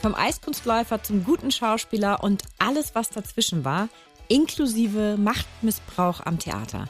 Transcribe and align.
Vom 0.00 0.14
Eiskunstläufer 0.14 1.02
zum 1.02 1.24
guten 1.24 1.50
Schauspieler 1.50 2.22
und 2.22 2.44
alles, 2.58 2.94
was 2.94 3.10
dazwischen 3.10 3.64
war, 3.64 3.88
inklusive 4.28 5.16
Machtmissbrauch 5.18 6.20
am 6.24 6.38
Theater. 6.38 6.88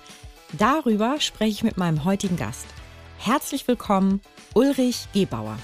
Darüber 0.59 1.19
spreche 1.19 1.51
ich 1.51 1.63
mit 1.63 1.79
meinem 1.79 2.05
heutigen 2.05 2.37
Gast. 2.37 2.67
Herzlich 3.17 3.67
willkommen, 3.67 4.21
Ulrich 4.55 5.09
Gebauer. 5.15 5.59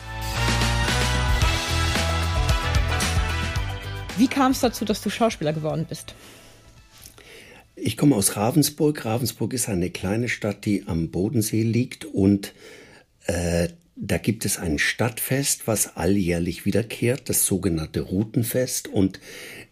Wie 4.16 4.28
kam 4.28 4.52
es 4.52 4.60
dazu, 4.60 4.86
dass 4.86 5.02
du 5.02 5.10
Schauspieler 5.10 5.52
geworden 5.52 5.84
bist? 5.86 6.14
Ich 7.76 7.98
komme 7.98 8.16
aus 8.16 8.36
Ravensburg. 8.36 9.04
Ravensburg 9.04 9.52
ist 9.52 9.68
eine 9.68 9.90
kleine 9.90 10.30
Stadt, 10.30 10.64
die 10.64 10.84
am 10.86 11.10
Bodensee 11.10 11.62
liegt 11.62 12.06
und 12.06 12.54
äh, 13.26 13.68
da 13.96 14.18
gibt 14.18 14.44
es 14.44 14.58
ein 14.58 14.78
Stadtfest, 14.78 15.66
was 15.66 15.96
alljährlich 15.96 16.64
wiederkehrt, 16.64 17.28
das 17.28 17.46
sogenannte 17.46 18.00
Routenfest. 18.00 18.88
Und 18.88 19.20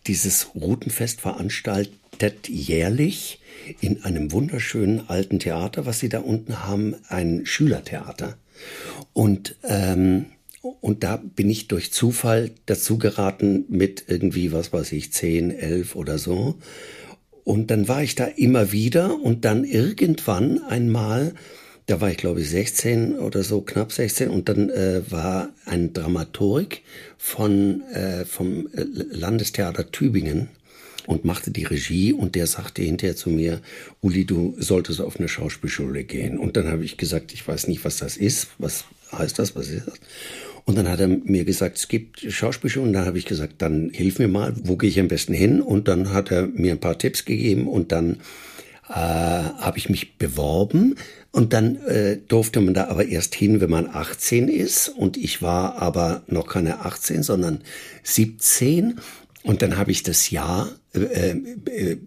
dieses 0.06 0.54
Routenfest 0.54 1.20
veranstaltet 1.20 2.48
jährlich 2.48 3.40
in 3.80 4.04
einem 4.04 4.32
wunderschönen 4.32 5.08
alten 5.08 5.38
Theater, 5.38 5.86
was 5.86 6.00
sie 6.00 6.08
da 6.08 6.20
unten 6.20 6.64
haben, 6.64 6.94
ein 7.08 7.46
Schülertheater. 7.46 8.36
Und, 9.12 9.56
ähm, 9.64 10.26
und 10.60 11.02
da 11.02 11.16
bin 11.16 11.50
ich 11.50 11.66
durch 11.66 11.92
Zufall 11.92 12.52
dazu 12.66 12.98
geraten 12.98 13.64
mit 13.68 14.04
irgendwie, 14.06 14.52
was 14.52 14.72
weiß 14.72 14.92
ich, 14.92 15.12
zehn, 15.12 15.50
elf 15.50 15.96
oder 15.96 16.18
so. 16.18 16.58
Und 17.44 17.72
dann 17.72 17.88
war 17.88 18.04
ich 18.04 18.14
da 18.14 18.26
immer 18.26 18.70
wieder 18.70 19.20
und 19.20 19.44
dann 19.44 19.64
irgendwann 19.64 20.62
einmal 20.62 21.34
da 21.92 22.00
war 22.00 22.10
ich 22.10 22.16
glaube 22.16 22.40
ich 22.40 22.48
16 22.48 23.18
oder 23.18 23.42
so, 23.42 23.60
knapp 23.60 23.92
16 23.92 24.30
und 24.30 24.48
dann 24.48 24.70
äh, 24.70 25.02
war 25.10 25.50
ein 25.66 25.92
Dramaturg 25.92 26.78
von, 27.18 27.82
äh, 27.92 28.24
vom 28.24 28.68
äh, 28.68 28.86
Landestheater 29.10 29.90
Tübingen 29.90 30.48
und 31.06 31.26
machte 31.26 31.50
die 31.50 31.64
Regie 31.64 32.14
und 32.14 32.34
der 32.34 32.46
sagte 32.46 32.80
hinterher 32.80 33.14
zu 33.14 33.28
mir, 33.28 33.60
Uli, 34.00 34.24
du 34.24 34.54
solltest 34.58 35.02
auf 35.02 35.18
eine 35.18 35.28
Schauspielschule 35.28 36.04
gehen. 36.04 36.38
Und 36.38 36.56
dann 36.56 36.68
habe 36.68 36.82
ich 36.82 36.96
gesagt, 36.96 37.34
ich 37.34 37.46
weiß 37.46 37.68
nicht, 37.68 37.84
was 37.84 37.98
das 37.98 38.16
ist, 38.16 38.48
was 38.56 38.84
heißt 39.12 39.38
das, 39.38 39.54
was 39.54 39.68
ist 39.68 39.86
das? 39.86 40.00
Und 40.64 40.78
dann 40.78 40.88
hat 40.88 41.00
er 41.00 41.08
mir 41.08 41.44
gesagt, 41.44 41.76
es 41.76 41.88
gibt 41.88 42.20
Schauspielschulen. 42.20 42.88
Und 42.88 42.94
dann 42.94 43.04
habe 43.04 43.18
ich 43.18 43.26
gesagt, 43.26 43.54
dann 43.58 43.90
hilf 43.90 44.18
mir 44.18 44.28
mal, 44.28 44.54
wo 44.62 44.76
gehe 44.76 44.88
ich 44.88 44.98
am 44.98 45.08
besten 45.08 45.34
hin? 45.34 45.60
Und 45.60 45.88
dann 45.88 46.10
hat 46.10 46.30
er 46.30 46.46
mir 46.46 46.72
ein 46.72 46.80
paar 46.80 46.96
Tipps 46.96 47.26
gegeben 47.26 47.68
und 47.68 47.92
dann 47.92 48.18
äh, 48.92 48.94
habe 48.94 49.78
ich 49.78 49.88
mich 49.88 50.18
beworben 50.18 50.96
und 51.30 51.54
dann 51.54 51.76
äh, 51.76 52.18
durfte 52.28 52.60
man 52.60 52.74
da 52.74 52.88
aber 52.88 53.06
erst 53.06 53.34
hin, 53.34 53.60
wenn 53.62 53.70
man 53.70 53.88
18 53.88 54.48
ist. 54.48 54.88
Und 54.88 55.16
ich 55.16 55.40
war 55.40 55.80
aber 55.80 56.22
noch 56.26 56.46
keine 56.46 56.80
18, 56.84 57.22
sondern 57.22 57.62
17. 58.02 59.00
Und 59.44 59.62
dann 59.62 59.78
habe 59.78 59.90
ich 59.90 60.02
das 60.02 60.30
Jahr 60.30 60.68
äh, 60.94 61.30
äh, 61.30 61.98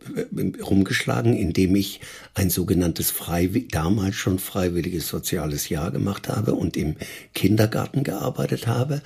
rumgeschlagen, 0.61 1.35
indem 1.35 1.75
ich 1.75 2.01
ein 2.35 2.51
sogenanntes 2.51 3.09
freiwillig, 3.09 3.69
damals 3.71 4.15
schon 4.15 4.37
freiwilliges 4.37 5.07
soziales 5.07 5.69
Jahr 5.69 5.89
gemacht 5.89 6.29
habe 6.29 6.53
und 6.53 6.77
im 6.77 6.95
Kindergarten 7.33 8.03
gearbeitet 8.03 8.67
habe. 8.67 9.01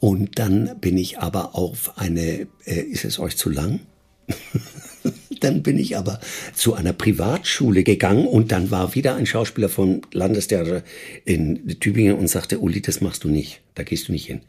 Und 0.00 0.38
dann 0.38 0.78
bin 0.80 0.98
ich 0.98 1.18
aber 1.18 1.54
auf 1.54 1.96
eine, 1.96 2.46
äh, 2.66 2.80
ist 2.80 3.06
es 3.06 3.18
euch 3.18 3.38
zu 3.38 3.48
lang? 3.48 3.80
Dann 5.42 5.62
bin 5.62 5.78
ich 5.78 5.96
aber 5.96 6.20
zu 6.54 6.74
einer 6.74 6.92
Privatschule 6.92 7.82
gegangen 7.82 8.26
und 8.26 8.52
dann 8.52 8.70
war 8.70 8.94
wieder 8.94 9.16
ein 9.16 9.26
Schauspieler 9.26 9.68
vom 9.68 10.02
Landestheater 10.12 10.84
in 11.24 11.80
Tübingen 11.80 12.16
und 12.16 12.28
sagte, 12.28 12.60
Uli, 12.60 12.80
das 12.80 13.00
machst 13.00 13.24
du 13.24 13.28
nicht, 13.28 13.60
da 13.74 13.82
gehst 13.82 14.08
du 14.08 14.12
nicht 14.12 14.26
hin. 14.26 14.42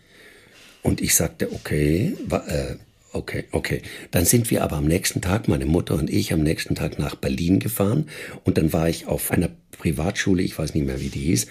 Und 0.83 1.01
ich 1.01 1.15
sagte, 1.15 1.51
okay, 1.51 2.13
äh, 2.29 2.75
okay, 3.11 3.45
okay. 3.51 3.81
Dann 4.11 4.25
sind 4.25 4.51
wir 4.51 4.63
aber 4.63 4.75
am 4.75 4.85
nächsten 4.85 5.21
Tag, 5.21 5.47
meine 5.47 5.65
Mutter 5.65 5.95
und 5.95 6.11
ich, 6.11 6.31
am 6.31 6.41
nächsten 6.41 6.75
Tag 6.75 6.99
nach 6.99 7.15
Berlin 7.15 7.59
gefahren 7.59 8.07
und 8.43 8.59
dann 8.59 8.71
war 8.71 8.87
ich 8.87 9.07
auf 9.07 9.31
einer 9.31 9.49
Privatschule, 9.79 10.43
ich 10.43 10.57
weiß 10.59 10.75
nicht 10.75 10.85
mehr, 10.85 11.01
wie 11.01 11.09
die 11.09 11.21
hieß. 11.21 11.47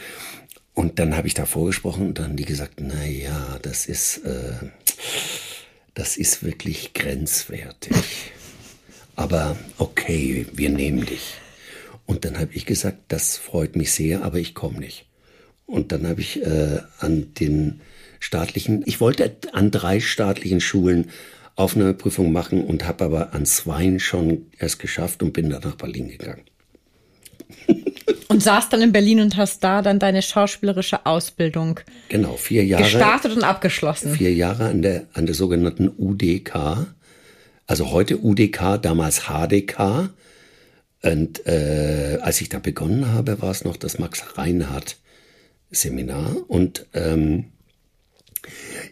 Und 0.75 0.99
dann 1.01 1.17
habe 1.17 1.27
ich 1.27 1.35
da 1.35 1.47
vorgesprochen 1.47 2.07
und 2.07 2.19
dann 2.19 2.29
haben 2.29 2.37
die 2.37 2.45
gesagt, 2.45 2.75
na 2.81 3.05
ja, 3.05 3.59
das 3.61 3.87
ist, 3.87 4.19
äh, 4.19 4.55
das 5.95 6.17
ist 6.17 6.45
wirklich 6.45 6.95
grenzwertig 6.95 7.93
aber 9.23 9.57
okay, 9.79 10.47
wir 10.53 10.69
nehmen 10.69 11.07
dich. 11.07 11.35
Und 12.07 12.25
dann 12.25 12.39
habe 12.39 12.53
ich 12.55 12.67
gesagt, 12.67 12.99
das 13.09 13.37
freut 13.37 13.77
mich 13.77 13.93
sehr, 13.93 14.25
aber 14.25 14.39
ich 14.39 14.53
komme 14.55 14.81
nicht. 14.81 15.07
Und 15.65 15.93
dann 15.93 16.09
habe 16.09 16.21
ich 16.21 16.43
äh, 16.43 16.81
an 16.99 17.33
den 17.39 17.81
staatlichen, 18.19 18.83
ich 18.85 19.01
wollte 19.01 19.37
an 19.53 19.71
drei 19.71 20.01
staatlichen 20.01 20.61
Schulen 20.61 21.11
Aufnahmeprüfung 21.55 22.33
machen 22.33 22.65
und 22.65 22.85
habe 22.87 23.05
aber 23.05 23.35
an 23.35 23.47
zweien 23.47 24.01
schon 24.01 24.47
erst 24.59 24.81
geschafft 24.81 25.23
und 25.23 25.33
bin 25.33 25.51
dann 25.51 25.63
nach 25.63 25.77
Berlin 25.77 26.09
gegangen. 26.09 26.43
Und 28.29 28.43
saß 28.43 28.71
dann 28.71 28.81
in 28.81 28.93
Berlin 28.93 29.21
und 29.21 29.37
hast 29.37 29.63
da 29.63 29.83
dann 29.83 29.99
deine 29.99 30.23
schauspielerische 30.23 31.05
Ausbildung 31.05 31.81
genau, 32.09 32.37
vier 32.37 32.65
Jahre, 32.65 32.85
gestartet 32.85 33.37
und 33.37 33.45
abgeschlossen. 33.45 34.15
Vier 34.15 34.33
Jahre 34.33 34.69
an 34.69 34.81
der, 34.81 35.05
an 35.13 35.27
der 35.27 35.35
sogenannten 35.35 35.91
UDK, 35.99 36.87
also 37.73 37.91
heute 37.91 38.19
UDK, 38.23 38.77
damals 38.83 39.23
HDK. 39.29 40.11
Und 41.03 41.47
äh, 41.47 42.19
als 42.21 42.43
ich 42.43 42.51
da 42.51 42.59
begonnen 42.59 43.13
habe, 43.13 43.41
war 43.41 43.51
es 43.51 43.65
noch 43.65 43.79
das 43.79 43.99
Max 43.99 44.37
Reinhardt 44.37 44.99
Seminar. 45.71 46.37
Und 46.49 46.85
ähm, 46.93 47.47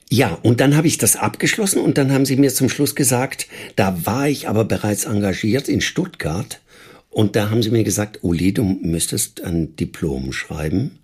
ja, 0.08 0.32
und 0.42 0.60
dann 0.60 0.78
habe 0.78 0.86
ich 0.86 0.96
das 0.96 1.16
abgeschlossen 1.16 1.82
und 1.82 1.98
dann 1.98 2.10
haben 2.10 2.24
sie 2.24 2.36
mir 2.36 2.54
zum 2.54 2.70
Schluss 2.70 2.94
gesagt, 2.94 3.48
da 3.76 4.06
war 4.06 4.30
ich 4.30 4.48
aber 4.48 4.64
bereits 4.64 5.04
engagiert 5.04 5.68
in 5.68 5.82
Stuttgart 5.82 6.62
und 7.10 7.36
da 7.36 7.50
haben 7.50 7.62
sie 7.62 7.70
mir 7.70 7.84
gesagt, 7.84 8.20
Uli, 8.22 8.54
du 8.54 8.64
müsstest 8.64 9.42
ein 9.42 9.76
Diplom 9.76 10.32
schreiben. 10.32 11.00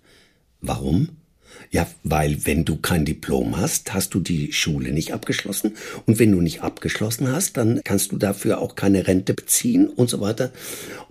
Warum? 0.61 1.09
Ja, 1.71 1.87
weil 2.03 2.45
wenn 2.45 2.63
du 2.63 2.77
kein 2.77 3.03
Diplom 3.03 3.57
hast, 3.57 3.93
hast 3.93 4.13
du 4.13 4.19
die 4.19 4.53
Schule 4.53 4.91
nicht 4.91 5.13
abgeschlossen. 5.13 5.75
Und 6.05 6.17
wenn 6.17 6.31
du 6.31 6.41
nicht 6.41 6.61
abgeschlossen 6.61 7.31
hast, 7.31 7.57
dann 7.57 7.81
kannst 7.83 8.11
du 8.11 8.17
dafür 8.17 8.59
auch 8.59 8.75
keine 8.75 9.07
Rente 9.07 9.33
beziehen 9.33 9.87
und 9.87 10.09
so 10.09 10.21
weiter. 10.21 10.51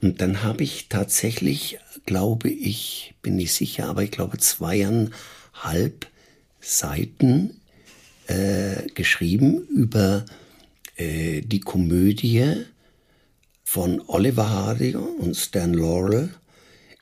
Und 0.01 0.21
dann 0.21 0.43
habe 0.43 0.63
ich 0.63 0.89
tatsächlich, 0.89 1.79
glaube 2.07 2.49
ich, 2.49 3.15
bin 3.23 3.37
nicht 3.37 3.53
sicher, 3.53 3.87
aber 3.87 4.03
ich 4.03 4.11
glaube 4.11 4.39
zweieinhalb 4.39 6.07
Seiten 6.61 7.61
äh, 8.27 8.87
geschrieben 8.95 9.67
über 9.69 10.25
äh, 10.97 11.43
die 11.43 11.61
Komödie 11.61 12.65
von 13.63 14.03
Oliver 14.07 14.49
Hardy 14.49 14.97
und 14.97 15.37
Stan 15.37 15.73
Laurel 15.73 16.31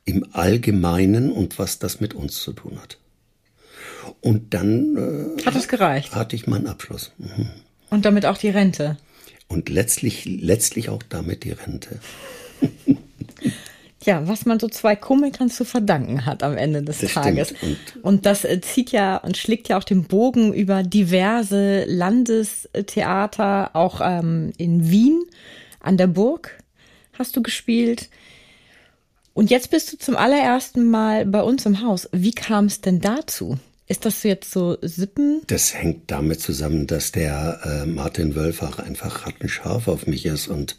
im 0.04 0.26
Allgemeinen 0.32 1.30
und 1.30 1.58
was 1.58 1.78
das 1.78 2.00
mit 2.00 2.14
uns 2.14 2.42
zu 2.42 2.52
tun 2.52 2.80
hat. 2.80 2.98
Und 4.20 4.54
dann 4.54 5.36
äh, 5.38 5.44
hat 5.44 5.56
es 5.56 5.68
gereicht. 5.68 6.14
Hatte 6.14 6.36
ich 6.36 6.46
meinen 6.46 6.66
Abschluss. 6.66 7.12
Mhm. 7.18 7.50
Und 7.90 8.04
damit 8.04 8.26
auch 8.26 8.38
die 8.38 8.48
Rente. 8.50 8.96
Und 9.48 9.68
letztlich, 9.68 10.24
letztlich 10.24 10.88
auch 10.88 11.02
damit 11.02 11.44
die 11.44 11.52
Rente. 11.52 12.00
ja, 14.04 14.26
was 14.26 14.46
man 14.46 14.58
so 14.58 14.68
zwei 14.68 14.96
Komikern 14.96 15.50
zu 15.50 15.64
verdanken 15.64 16.26
hat 16.26 16.42
am 16.42 16.56
Ende 16.56 16.82
des 16.82 16.98
das 16.98 17.12
Tages. 17.12 17.52
Und, 17.52 17.78
und, 18.02 18.26
das 18.26 18.44
äh, 18.44 18.60
zieht 18.60 18.90
ja 18.90 19.18
und 19.18 19.36
schlägt 19.36 19.68
ja 19.68 19.78
auch 19.78 19.84
den 19.84 20.04
Bogen 20.04 20.52
über 20.52 20.82
diverse 20.82 21.84
Landestheater, 21.84 23.70
auch 23.74 24.00
ähm, 24.02 24.52
in 24.56 24.90
Wien 24.90 25.22
an 25.80 25.96
der 25.96 26.06
Burg 26.06 26.58
hast 27.18 27.36
du 27.36 27.42
gespielt. 27.42 28.08
Und 29.32 29.50
jetzt 29.50 29.70
bist 29.70 29.92
du 29.92 29.98
zum 29.98 30.16
allerersten 30.16 30.90
Mal 30.90 31.26
bei 31.26 31.42
uns 31.42 31.66
im 31.66 31.82
Haus. 31.82 32.08
Wie 32.12 32.32
kam 32.32 32.66
es 32.66 32.80
denn 32.80 33.00
dazu? 33.00 33.58
Ist 33.86 34.06
das 34.06 34.22
jetzt 34.22 34.50
so 34.50 34.78
Sippen? 34.81 35.42
Das 35.46 35.75
hängt 35.75 36.10
damit 36.10 36.40
zusammen, 36.40 36.86
dass 36.86 37.12
der 37.12 37.60
äh, 37.64 37.86
Martin 37.86 38.34
Wölfach 38.34 38.78
einfach 38.78 39.26
rattenscharf 39.26 39.88
auf 39.88 40.06
mich 40.06 40.26
ist 40.26 40.48
und 40.48 40.76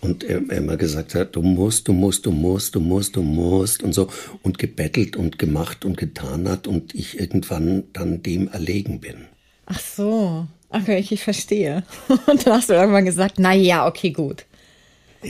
und 0.00 0.22
er, 0.22 0.40
er 0.48 0.58
immer 0.58 0.76
gesagt 0.76 1.16
hat, 1.16 1.34
du 1.34 1.42
musst, 1.42 1.88
du 1.88 1.92
musst, 1.92 2.24
du 2.24 2.30
musst, 2.30 2.74
du 2.74 2.80
musst, 2.80 3.16
du 3.16 3.22
musst 3.22 3.82
und 3.82 3.92
so 3.92 4.08
und 4.42 4.58
gebettelt 4.58 5.16
und 5.16 5.40
gemacht 5.40 5.84
und 5.84 5.96
getan 5.96 6.48
hat 6.48 6.68
und 6.68 6.94
ich 6.94 7.18
irgendwann 7.18 7.84
dann 7.92 8.22
dem 8.22 8.46
erlegen 8.46 9.00
bin. 9.00 9.26
Ach 9.66 9.80
so. 9.80 10.46
Okay, 10.70 10.98
ich 10.98 11.22
verstehe. 11.22 11.82
Und 12.26 12.46
dann 12.46 12.54
hast 12.54 12.68
du 12.68 12.74
irgendwann 12.74 13.06
gesagt, 13.06 13.36
na 13.38 13.54
ja, 13.54 13.86
okay, 13.86 14.10
gut. 14.10 14.44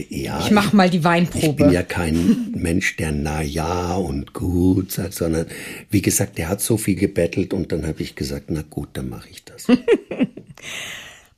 Ja, 0.09 0.39
Ich 0.39 0.51
mach 0.51 0.71
mal 0.73 0.89
die 0.89 0.97
Ich 0.99 1.03
Weinprobe. 1.03 1.53
bin 1.63 1.71
ja 1.71 1.81
kein 1.81 2.51
Mensch, 2.55 2.95
der 2.97 3.11
na 3.11 3.41
ja 3.41 3.95
und 3.95 4.33
gut 4.33 4.91
sagt, 4.91 5.13
sondern 5.15 5.47
wie 5.89 6.01
gesagt, 6.01 6.37
der 6.37 6.47
hat 6.49 6.61
so 6.61 6.77
viel 6.77 6.95
gebettelt 6.95 7.53
und 7.53 7.71
dann 7.71 7.87
habe 7.87 8.01
ich 8.03 8.15
gesagt, 8.15 8.45
na 8.49 8.63
gut, 8.69 8.89
dann 8.93 9.09
mache 9.09 9.29
ich 9.31 9.43
das. 9.45 9.65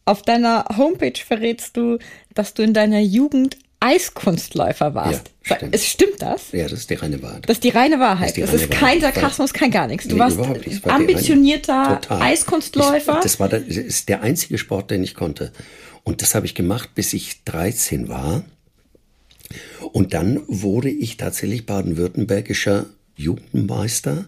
Auf 0.06 0.24
deiner 0.24 0.66
Homepage 0.78 1.14
verrätst 1.26 1.78
du, 1.78 1.98
dass 2.34 2.54
du 2.54 2.64
in 2.64 2.74
deiner 2.74 3.00
Jugend 3.00 3.58
Eiskunstläufer 3.80 4.94
warst. 4.94 5.32
Ja, 5.48 5.56
stimmt. 5.56 5.76
Es 5.76 5.88
stimmt 5.88 6.22
das? 6.22 6.52
ja, 6.52 6.64
das 6.64 6.74
ist 6.82 6.90
die 6.90 6.96
reine 6.96 7.22
Wahrheit. 7.24 7.48
Das 7.48 7.58
ist 7.58 7.64
die 7.64 7.70
reine 7.70 8.00
Wahrheit. 8.00 8.38
Das 8.38 8.52
Das 8.52 8.54
ist 8.54 8.62
ist, 8.64 8.74
die 8.74 8.78
reine 8.78 8.92
kein 9.00 9.02
Wahrheit. 9.02 9.14
Sarkasmus, 9.16 9.54
kein 9.54 9.72
gar 9.72 9.88
nichts. 9.88 10.08
Du 10.08 10.16
Nee, 10.16 10.20
warst 10.22 10.38
war 10.38 10.94
ambitionierter 10.94 12.00
reine-. 12.10 12.22
Eiskunstläufer. 12.22 13.16
Ich, 13.18 13.24
das 13.24 13.40
war 13.40 13.50
der, 13.50 13.62
das 13.62 13.78
ist 13.78 14.10
der 14.10 14.22
einzige 14.22 14.58
Sport, 14.58 14.92
den 14.92 15.04
ich 15.04 15.16
konnte. 15.16 15.52
Und 16.04 16.22
das 16.22 16.36
habe 16.36 16.46
ich 16.46 16.56
gemacht, 16.56 16.96
bis 16.96 17.14
ich 17.14 17.44
13 17.44 18.08
war. 18.08 18.44
Und 19.92 20.14
dann 20.14 20.42
wurde 20.48 20.90
ich 20.90 21.18
tatsächlich 21.18 21.66
baden-württembergischer 21.66 22.86
Jugendmeister. 23.16 24.26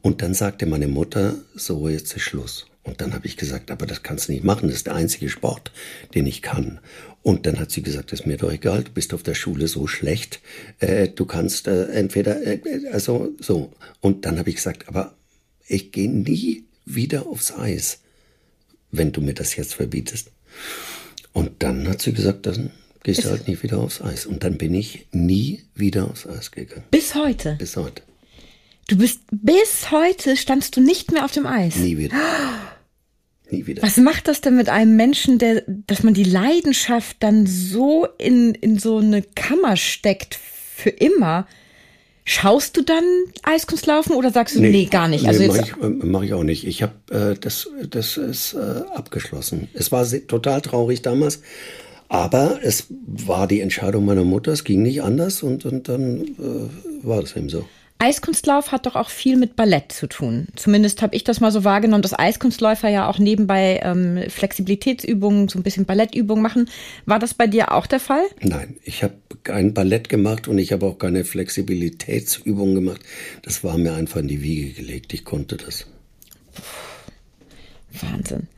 Und 0.00 0.22
dann 0.22 0.34
sagte 0.34 0.66
meine 0.66 0.88
Mutter, 0.88 1.36
so 1.54 1.88
jetzt 1.88 2.14
ist 2.16 2.22
Schluss. 2.22 2.66
Und 2.84 3.00
dann 3.00 3.14
habe 3.14 3.26
ich 3.26 3.36
gesagt, 3.36 3.70
aber 3.70 3.86
das 3.86 4.02
kannst 4.02 4.28
du 4.28 4.32
nicht 4.32 4.42
machen, 4.42 4.68
das 4.68 4.78
ist 4.78 4.86
der 4.86 4.96
einzige 4.96 5.28
Sport, 5.28 5.70
den 6.14 6.26
ich 6.26 6.42
kann. 6.42 6.80
Und 7.22 7.46
dann 7.46 7.60
hat 7.60 7.70
sie 7.70 7.82
gesagt, 7.82 8.12
ist 8.12 8.26
mir 8.26 8.36
doch 8.36 8.50
egal, 8.50 8.82
du 8.82 8.90
bist 8.90 9.14
auf 9.14 9.22
der 9.22 9.34
Schule 9.34 9.68
so 9.68 9.86
schlecht, 9.86 10.40
äh, 10.80 11.08
du 11.08 11.24
kannst 11.24 11.68
äh, 11.68 11.84
entweder, 11.92 12.44
äh, 12.44 12.60
also 12.90 13.32
so. 13.38 13.72
Und 14.00 14.24
dann 14.26 14.38
habe 14.38 14.50
ich 14.50 14.56
gesagt, 14.56 14.88
aber 14.88 15.14
ich 15.68 15.92
gehe 15.92 16.10
nie 16.10 16.64
wieder 16.84 17.28
aufs 17.28 17.52
Eis, 17.52 18.00
wenn 18.90 19.12
du 19.12 19.20
mir 19.20 19.34
das 19.34 19.54
jetzt 19.54 19.74
verbietest. 19.74 20.32
Und 21.32 21.62
dann 21.62 21.88
hat 21.88 22.02
sie 22.02 22.12
gesagt, 22.12 22.46
dann 22.46 22.70
gehst 23.02 23.24
du 23.24 23.30
halt 23.30 23.48
nie 23.48 23.60
wieder 23.62 23.78
aufs 23.78 24.00
Eis. 24.00 24.26
Und 24.26 24.44
dann 24.44 24.58
bin 24.58 24.74
ich 24.74 25.06
nie 25.12 25.64
wieder 25.74 26.10
aufs 26.10 26.26
Eis 26.26 26.50
gegangen. 26.50 26.84
Bis 26.90 27.14
heute. 27.14 27.56
Bis 27.58 27.76
heute. 27.76 28.02
Du 28.88 28.96
bist 28.96 29.20
bis 29.30 29.90
heute 29.90 30.36
standst 30.36 30.76
du 30.76 30.80
nicht 30.80 31.12
mehr 31.12 31.24
auf 31.24 31.32
dem 31.32 31.46
Eis. 31.46 31.76
Nie 31.76 31.98
wieder. 31.98 32.16
Nie 33.50 33.66
wieder. 33.66 33.82
Was 33.82 33.98
macht 33.98 34.28
das 34.28 34.40
denn 34.40 34.56
mit 34.56 34.70
einem 34.70 34.96
Menschen, 34.96 35.38
der, 35.38 35.62
dass 35.66 36.02
man 36.02 36.14
die 36.14 36.24
Leidenschaft 36.24 37.18
dann 37.20 37.46
so 37.46 38.06
in, 38.16 38.54
in 38.54 38.78
so 38.78 38.96
eine 38.96 39.20
Kammer 39.20 39.76
steckt 39.76 40.36
für 40.36 40.88
immer? 40.88 41.46
Schaust 42.24 42.76
du 42.76 42.82
dann 42.82 43.04
Eiskunstlaufen 43.42 44.14
oder 44.14 44.30
sagst 44.30 44.54
du, 44.54 44.60
nee, 44.60 44.84
gar 44.84 45.08
nicht? 45.08 45.26
Also 45.26 45.40
nee, 45.40 45.48
mache 45.48 45.60
ich, 45.60 45.70
äh, 45.72 45.88
mach 45.88 46.22
ich 46.22 46.34
auch 46.34 46.44
nicht. 46.44 46.66
Ich 46.66 46.82
habe 46.82 46.92
äh, 47.10 47.34
das, 47.38 47.68
das 47.90 48.16
ist 48.16 48.54
äh, 48.54 48.82
abgeschlossen. 48.94 49.68
Es 49.74 49.90
war 49.90 50.06
total 50.28 50.60
traurig 50.60 51.02
damals, 51.02 51.42
aber 52.08 52.60
es 52.62 52.86
war 53.06 53.48
die 53.48 53.60
Entscheidung 53.60 54.04
meiner 54.04 54.24
Mutter. 54.24 54.52
Es 54.52 54.62
ging 54.62 54.82
nicht 54.82 55.02
anders 55.02 55.42
und, 55.42 55.64
und 55.64 55.88
dann 55.88 56.22
äh, 56.22 57.06
war 57.06 57.20
das 57.20 57.36
eben 57.36 57.48
so. 57.48 57.64
Eiskunstlauf 57.98 58.72
hat 58.72 58.86
doch 58.86 58.96
auch 58.96 59.10
viel 59.10 59.36
mit 59.36 59.54
Ballett 59.54 59.92
zu 59.92 60.08
tun. 60.08 60.48
Zumindest 60.56 61.02
habe 61.02 61.14
ich 61.14 61.22
das 61.22 61.40
mal 61.40 61.52
so 61.52 61.62
wahrgenommen, 61.62 62.02
dass 62.02 62.18
Eiskunstläufer 62.18 62.88
ja 62.88 63.08
auch 63.08 63.18
nebenbei 63.18 63.80
ähm, 63.82 64.24
Flexibilitätsübungen, 64.28 65.48
so 65.48 65.58
ein 65.58 65.62
bisschen 65.62 65.84
Ballettübungen 65.84 66.42
machen. 66.42 66.68
War 67.06 67.20
das 67.20 67.34
bei 67.34 67.46
dir 67.46 67.70
auch 67.72 67.86
der 67.86 68.00
Fall? 68.00 68.24
Nein, 68.40 68.76
ich 68.82 69.04
habe 69.04 69.14
kein 69.44 69.72
Ballett 69.72 70.08
gemacht 70.08 70.48
und 70.48 70.58
ich 70.58 70.72
habe 70.72 70.86
auch 70.86 70.98
keine 70.98 71.24
Flexibilitätsübungen 71.24 72.74
gemacht. 72.74 73.02
Das 73.42 73.62
war 73.62 73.78
mir 73.78 73.94
einfach 73.94 74.20
in 74.20 74.28
die 74.28 74.42
Wiege 74.42 74.72
gelegt. 74.72 75.14
Ich 75.14 75.24
konnte 75.24 75.56
das. 75.56 75.86
Wahnsinn. 78.00 78.48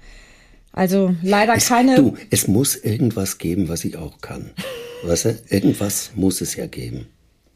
Also 0.73 1.15
leider 1.23 1.55
Es, 1.55 1.69
keine. 1.69 1.97
Du, 1.97 2.17
es 2.31 2.49
muss 2.49 2.77
irgendwas 2.77 3.39
geben, 3.39 3.69
was 3.69 3.85
ich 3.85 3.97
auch 3.97 4.21
kann. 4.21 4.51
Weißt 5.05 5.27
du, 5.27 5.39
irgendwas 5.49 6.13
muss 6.15 6.41
es 6.41 6.57
ja 6.57 6.67
geben. 6.67 7.07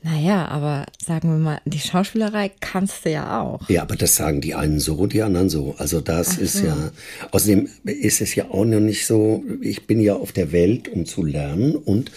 Naja, 0.02 0.46
aber 0.46 0.86
sagen 1.04 1.30
wir 1.30 1.38
mal, 1.38 1.60
die 1.64 1.80
Schauspielerei 1.80 2.52
kannst 2.60 3.04
du 3.04 3.10
ja 3.10 3.40
auch. 3.40 3.68
Ja, 3.68 3.82
aber 3.82 3.96
das 3.96 4.14
sagen 4.14 4.40
die 4.40 4.54
einen 4.54 4.78
so, 4.78 5.06
die 5.06 5.22
anderen 5.22 5.48
so. 5.48 5.74
Also 5.78 6.00
das 6.00 6.38
ist 6.38 6.62
ja, 6.62 6.92
außerdem 7.32 7.68
ist 7.84 8.20
es 8.20 8.34
ja 8.36 8.48
auch 8.50 8.64
noch 8.64 8.78
nicht 8.78 9.06
so, 9.06 9.44
ich 9.60 9.86
bin 9.88 9.98
ja 10.00 10.14
auf 10.14 10.30
der 10.30 10.52
Welt, 10.52 10.88
um 10.88 11.04
zu 11.04 11.24
lernen 11.24 11.74
und 11.74 12.12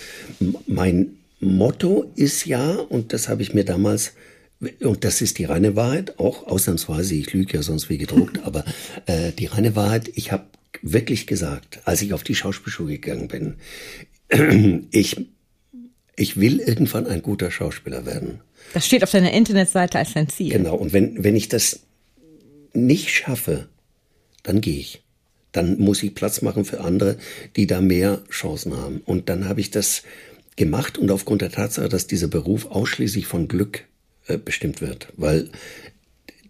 mein 0.68 1.16
Motto 1.40 2.12
ist 2.16 2.46
ja, 2.46 2.74
und 2.76 3.14
das 3.14 3.28
habe 3.28 3.42
ich 3.42 3.56
mir 3.56 3.66
damals, 3.66 4.14
und 4.82 5.04
das 5.04 5.22
ist 5.22 5.40
die 5.40 5.46
reine 5.46 5.76
Wahrheit, 5.76 6.20
auch 6.20 6.46
ausnahmsweise, 6.46 7.16
ich 7.16 7.34
lüge 7.34 7.58
ja 7.58 7.64
sonst 7.64 7.90
wie 7.90 7.98
gedruckt, 7.98 8.40
aber 8.44 8.64
äh, 9.08 9.32
die 9.32 9.48
reine 9.48 9.76
Wahrheit, 9.76 10.12
ich 10.14 10.32
habe 10.32 10.46
wirklich 10.84 11.26
gesagt, 11.26 11.80
als 11.86 12.04
ich 12.04 12.14
auf 12.14 12.24
die 12.24 12.36
Schauspielschule 12.36 13.00
gegangen 13.00 13.28
bin, 13.28 13.56
ich, 14.92 15.18
ich 16.22 16.40
will 16.40 16.60
irgendwann 16.60 17.08
ein 17.08 17.22
guter 17.22 17.52
Schauspieler 17.52 18.06
werden. 18.06 18.42
Das 18.74 18.86
steht 18.86 19.04
auf 19.04 19.12
deiner 19.12 19.34
Internetseite 19.34 19.98
als 19.98 20.14
dein 20.14 20.30
Ziel. 20.30 20.52
Genau, 20.52 20.76
und 20.76 20.94
wenn, 20.94 21.24
wenn 21.24 21.36
ich 21.36 21.50
das 21.50 21.82
nicht 22.74 23.10
schaffe, 23.10 23.68
dann 24.44 24.62
gehe 24.62 24.80
ich. 24.80 25.04
Dann 25.52 25.80
muss 25.80 26.02
ich 26.04 26.16
Platz 26.16 26.42
machen 26.42 26.64
für 26.64 26.80
andere, 26.82 27.18
die 27.56 27.68
da 27.68 27.82
mehr 27.82 28.22
Chancen 28.30 28.78
haben. 28.78 29.02
Und 29.04 29.28
dann 29.28 29.50
habe 29.50 29.60
ich 29.60 29.72
das 29.72 30.04
gemacht 30.56 30.98
und 30.98 31.12
aufgrund 31.12 31.42
der 31.42 31.52
Tatsache, 31.52 31.90
dass 31.90 32.08
dieser 32.08 32.28
Beruf 32.28 32.68
ausschließlich 32.68 33.26
von 33.26 33.48
Glück 33.48 33.86
äh, 34.28 34.38
bestimmt 34.38 34.80
wird, 34.80 35.12
weil 35.18 35.50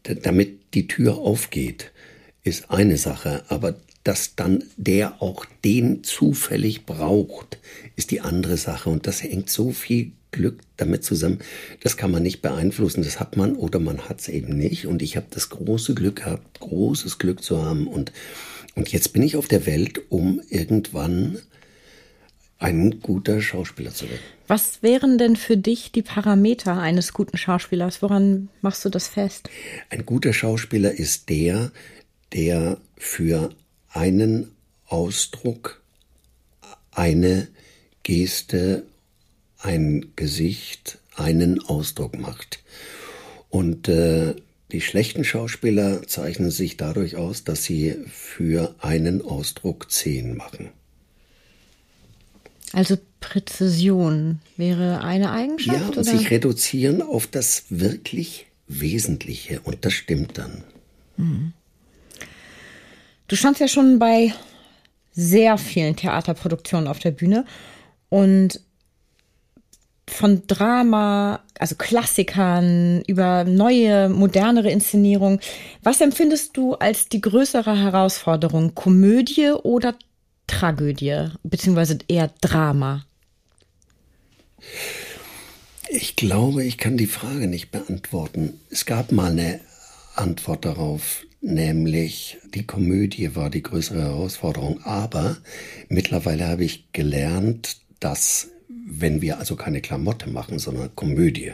damit 0.03 0.73
die 0.73 0.87
Tür 0.87 1.17
aufgeht, 1.17 1.91
ist 2.43 2.69
eine 2.69 2.97
Sache, 2.97 3.43
aber 3.47 3.75
dass 4.03 4.35
dann 4.35 4.63
der 4.77 5.21
auch 5.21 5.45
den 5.63 6.03
zufällig 6.03 6.85
braucht, 6.85 7.59
ist 7.95 8.11
die 8.11 8.21
andere 8.21 8.57
Sache. 8.57 8.89
Und 8.89 9.07
das 9.07 9.21
hängt 9.21 9.49
so 9.49 9.71
viel 9.71 10.11
Glück 10.31 10.61
damit 10.77 11.03
zusammen. 11.03 11.39
Das 11.81 11.97
kann 11.97 12.11
man 12.11 12.23
nicht 12.23 12.41
beeinflussen. 12.41 13.03
Das 13.03 13.19
hat 13.19 13.37
man 13.37 13.55
oder 13.55 13.79
man 13.79 14.09
hat 14.09 14.21
es 14.21 14.29
eben 14.29 14.57
nicht. 14.57 14.87
Und 14.87 15.01
ich 15.01 15.17
habe 15.17 15.27
das 15.29 15.49
große 15.49 15.93
Glück 15.93 16.17
gehabt, 16.17 16.59
großes 16.59 17.19
Glück 17.19 17.43
zu 17.43 17.63
haben. 17.63 17.87
Und, 17.87 18.11
und 18.75 18.91
jetzt 18.91 19.13
bin 19.13 19.23
ich 19.23 19.35
auf 19.35 19.47
der 19.47 19.65
Welt, 19.65 20.01
um 20.09 20.41
irgendwann 20.49 21.37
ein 22.57 22.99
guter 23.01 23.41
Schauspieler 23.41 23.91
zu 23.91 24.05
werden. 24.05 24.21
Was 24.47 24.83
wären 24.83 25.17
denn 25.17 25.35
für 25.35 25.57
dich 25.57 25.91
die 25.91 26.03
Parameter 26.03 26.77
eines 26.77 27.11
guten 27.13 27.37
Schauspielers? 27.37 28.01
Woran 28.01 28.49
machst 28.61 28.85
du 28.85 28.89
das 28.89 29.07
fest? 29.07 29.49
Ein 29.89 30.05
guter 30.05 30.31
Schauspieler 30.31 30.91
ist 30.91 31.29
der, 31.29 31.71
der 32.33 32.77
für 32.97 33.49
einen 33.91 34.51
Ausdruck, 34.87 35.81
eine 36.91 37.47
Geste, 38.03 38.83
ein 39.59 40.11
Gesicht, 40.15 40.97
einen 41.15 41.61
Ausdruck 41.61 42.17
macht. 42.17 42.63
Und 43.49 43.87
äh, 43.87 44.35
die 44.71 44.81
schlechten 44.81 45.23
Schauspieler 45.23 46.07
zeichnen 46.07 46.51
sich 46.51 46.77
dadurch 46.77 47.17
aus, 47.17 47.43
dass 47.43 47.63
sie 47.65 47.95
für 48.09 48.75
einen 48.79 49.21
Ausdruck 49.21 49.91
zehn 49.91 50.35
machen. 50.37 50.69
Also 52.73 52.97
Präzision 53.19 54.39
wäre 54.55 55.01
eine 55.03 55.25
Ja, 55.25 55.33
Eigenschaft? 55.33 55.97
und 55.97 55.97
oder? 55.99 56.03
sich 56.05 56.31
reduzieren 56.31 57.01
auf 57.01 57.27
das 57.27 57.65
wirklich 57.69 58.47
Wesentliche. 58.67 59.59
Und 59.61 59.83
das 59.85 59.93
stimmt 59.93 60.37
dann. 60.37 60.63
Du 63.31 63.37
standst 63.37 63.61
ja 63.61 63.69
schon 63.69 63.97
bei 63.97 64.33
sehr 65.13 65.57
vielen 65.57 65.95
Theaterproduktionen 65.95 66.89
auf 66.89 66.99
der 66.99 67.11
Bühne 67.11 67.45
und 68.09 68.59
von 70.05 70.45
Drama, 70.47 71.39
also 71.57 71.75
Klassikern, 71.75 73.01
über 73.07 73.45
neue, 73.45 74.09
modernere 74.09 74.69
Inszenierungen. 74.69 75.39
Was 75.81 76.01
empfindest 76.01 76.57
du 76.57 76.73
als 76.73 77.07
die 77.07 77.21
größere 77.21 77.77
Herausforderung? 77.77 78.75
Komödie 78.75 79.51
oder 79.51 79.95
Tragödie? 80.47 81.29
Beziehungsweise 81.43 81.99
eher 82.09 82.33
Drama? 82.41 83.05
Ich 85.87 86.17
glaube, 86.17 86.65
ich 86.65 86.77
kann 86.77 86.97
die 86.97 87.07
Frage 87.07 87.47
nicht 87.47 87.71
beantworten. 87.71 88.59
Es 88.69 88.85
gab 88.85 89.13
mal 89.13 89.31
eine 89.31 89.61
Antwort 90.17 90.65
darauf, 90.65 91.23
nämlich 91.41 92.37
die 92.53 92.65
Komödie 92.65 93.35
war 93.35 93.49
die 93.49 93.63
größere 93.63 94.01
Herausforderung. 94.01 94.81
Aber 94.83 95.37
mittlerweile 95.89 96.47
habe 96.47 96.63
ich 96.63 96.91
gelernt, 96.93 97.81
dass 97.99 98.49
wenn 98.67 99.21
wir 99.21 99.39
also 99.39 99.55
keine 99.55 99.81
Klamotte 99.81 100.29
machen, 100.29 100.59
sondern 100.59 100.95
Komödie, 100.95 101.53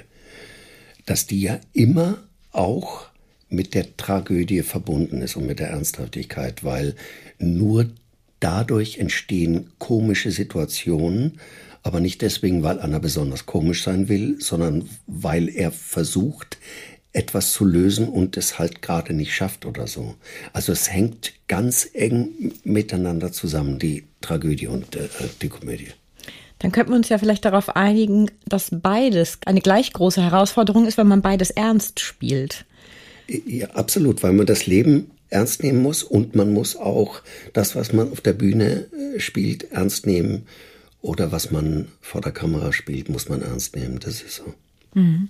dass 1.05 1.27
die 1.27 1.41
ja 1.41 1.59
immer 1.73 2.23
auch 2.51 3.07
mit 3.49 3.73
der 3.73 3.95
Tragödie 3.95 4.61
verbunden 4.61 5.21
ist 5.21 5.35
und 5.35 5.45
mit 5.45 5.59
der 5.59 5.69
Ernsthaftigkeit, 5.69 6.63
weil 6.63 6.95
nur 7.39 7.89
dadurch 8.39 8.97
entstehen 8.97 9.71
komische 9.77 10.31
Situationen, 10.31 11.39
aber 11.83 11.99
nicht 12.01 12.21
deswegen, 12.21 12.63
weil 12.63 12.79
einer 12.79 12.99
besonders 12.99 13.45
komisch 13.45 13.83
sein 13.83 14.09
will, 14.09 14.37
sondern 14.39 14.89
weil 15.05 15.47
er 15.47 15.71
versucht, 15.71 16.57
etwas 17.17 17.51
zu 17.51 17.65
lösen 17.65 18.07
und 18.07 18.37
es 18.37 18.59
halt 18.59 18.83
gerade 18.83 19.13
nicht 19.13 19.33
schafft 19.33 19.65
oder 19.65 19.87
so. 19.87 20.13
Also 20.53 20.71
es 20.71 20.91
hängt 20.91 21.33
ganz 21.47 21.89
eng 21.93 22.53
miteinander 22.63 23.31
zusammen, 23.31 23.79
die 23.79 24.03
Tragödie 24.21 24.67
und 24.67 24.95
äh, 24.95 25.09
die 25.41 25.49
Komödie. 25.49 25.87
Dann 26.59 26.71
könnten 26.71 26.91
wir 26.91 26.97
uns 26.97 27.09
ja 27.09 27.17
vielleicht 27.17 27.43
darauf 27.45 27.75
einigen, 27.75 28.29
dass 28.45 28.69
beides 28.71 29.39
eine 29.45 29.61
gleich 29.61 29.93
große 29.93 30.21
Herausforderung 30.21 30.85
ist, 30.85 30.97
wenn 30.99 31.07
man 31.07 31.23
beides 31.23 31.49
ernst 31.49 31.99
spielt. 31.99 32.65
Ja, 33.27 33.67
absolut, 33.71 34.21
weil 34.21 34.33
man 34.33 34.45
das 34.45 34.67
Leben 34.67 35.09
ernst 35.29 35.63
nehmen 35.63 35.81
muss 35.81 36.03
und 36.03 36.35
man 36.35 36.53
muss 36.53 36.75
auch 36.75 37.21
das, 37.53 37.75
was 37.75 37.93
man 37.93 38.11
auf 38.11 38.21
der 38.21 38.33
Bühne 38.33 38.85
äh, 39.15 39.19
spielt, 39.19 39.71
ernst 39.71 40.05
nehmen 40.05 40.45
oder 41.01 41.31
was 41.31 41.49
man 41.49 41.87
vor 41.99 42.21
der 42.21 42.31
Kamera 42.31 42.71
spielt, 42.71 43.09
muss 43.09 43.27
man 43.27 43.41
ernst 43.41 43.75
nehmen. 43.75 43.99
Das 43.99 44.21
ist 44.21 44.35
so. 44.35 44.53
Mhm. 44.93 45.29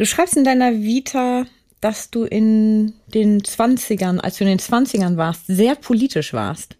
Du 0.00 0.06
schreibst 0.06 0.34
in 0.34 0.44
deiner 0.44 0.80
Vita, 0.80 1.44
dass 1.82 2.10
du 2.10 2.24
in 2.24 2.94
den 3.08 3.42
20ern, 3.42 4.18
als 4.18 4.38
du 4.38 4.44
in 4.44 4.48
den 4.48 4.58
20ern 4.58 5.18
warst, 5.18 5.42
sehr 5.46 5.74
politisch 5.74 6.32
warst. 6.32 6.76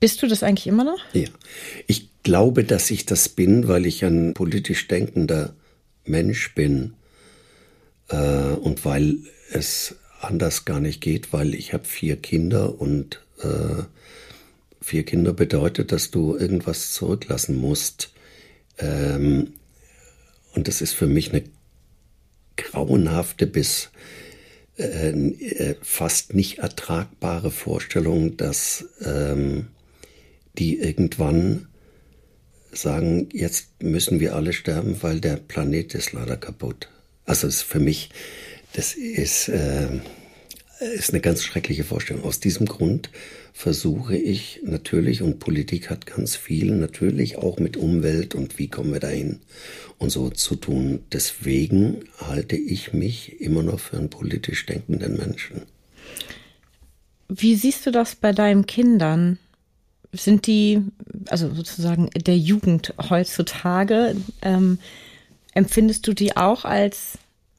Bist 0.00 0.22
du 0.22 0.26
das 0.26 0.42
eigentlich 0.42 0.68
immer 0.68 0.84
noch? 0.84 1.00
Ja. 1.12 1.28
Ich 1.86 2.08
glaube, 2.22 2.64
dass 2.64 2.90
ich 2.90 3.04
das 3.04 3.28
bin, 3.28 3.68
weil 3.68 3.84
ich 3.84 4.06
ein 4.06 4.32
politisch 4.32 4.88
denkender 4.88 5.54
Mensch 6.06 6.54
bin 6.54 6.94
äh, 8.08 8.16
und 8.16 8.86
weil 8.86 9.18
es 9.52 9.96
anders 10.22 10.64
gar 10.64 10.80
nicht 10.80 11.02
geht, 11.02 11.34
weil 11.34 11.54
ich 11.54 11.74
habe 11.74 11.84
vier 11.84 12.16
Kinder 12.16 12.80
und 12.80 13.20
äh, 13.42 13.82
vier 14.80 15.02
Kinder 15.02 15.34
bedeutet, 15.34 15.92
dass 15.92 16.10
du 16.10 16.38
irgendwas 16.38 16.90
zurücklassen 16.94 17.58
musst. 17.58 18.14
Ähm, 18.78 19.52
und 20.54 20.68
das 20.68 20.80
ist 20.80 20.94
für 20.94 21.06
mich 21.06 21.34
eine 21.34 21.42
grauenhafte 22.58 23.46
bis 23.46 23.90
äh, 24.76 25.10
äh, 25.10 25.74
fast 25.82 26.34
nicht 26.34 26.58
ertragbare 26.58 27.50
Vorstellung, 27.50 28.36
dass 28.36 28.84
ähm, 29.02 29.68
die 30.58 30.78
irgendwann 30.78 31.68
sagen, 32.70 33.28
jetzt 33.32 33.82
müssen 33.82 34.20
wir 34.20 34.34
alle 34.36 34.52
sterben, 34.52 35.02
weil 35.02 35.20
der 35.20 35.36
Planet 35.36 35.94
ist 35.94 36.12
leider 36.12 36.36
kaputt. 36.36 36.90
Also 37.24 37.46
ist 37.46 37.62
für 37.62 37.80
mich, 37.80 38.10
das 38.74 38.94
ist, 38.94 39.48
äh, 39.48 39.88
ist 40.94 41.10
eine 41.10 41.20
ganz 41.20 41.42
schreckliche 41.42 41.84
Vorstellung. 41.84 42.24
Aus 42.24 42.40
diesem 42.40 42.66
Grund 42.66 43.10
versuche 43.58 44.16
ich 44.16 44.60
natürlich, 44.62 45.20
und 45.20 45.40
Politik 45.40 45.90
hat 45.90 46.06
ganz 46.06 46.36
viel, 46.36 46.70
natürlich 46.76 47.38
auch 47.38 47.58
mit 47.58 47.76
Umwelt 47.76 48.36
und 48.36 48.56
wie 48.56 48.68
kommen 48.68 48.92
wir 48.92 49.00
dahin 49.00 49.40
und 49.98 50.10
so 50.10 50.30
zu 50.30 50.54
tun. 50.54 51.00
Deswegen 51.12 52.04
halte 52.18 52.54
ich 52.54 52.92
mich 52.92 53.40
immer 53.40 53.64
noch 53.64 53.80
für 53.80 53.96
einen 53.96 54.10
politisch 54.10 54.64
denkenden 54.64 55.16
Menschen. 55.16 55.62
Wie 57.28 57.56
siehst 57.56 57.84
du 57.84 57.90
das 57.90 58.14
bei 58.14 58.30
deinen 58.30 58.66
Kindern? 58.66 59.40
Sind 60.12 60.46
die, 60.46 60.80
also 61.28 61.52
sozusagen 61.52 62.10
der 62.10 62.38
Jugend 62.38 62.94
heutzutage, 63.10 64.14
ähm, 64.40 64.78
empfindest 65.54 66.06
du 66.06 66.14
die 66.14 66.36
auch 66.36 66.64
als 66.64 67.18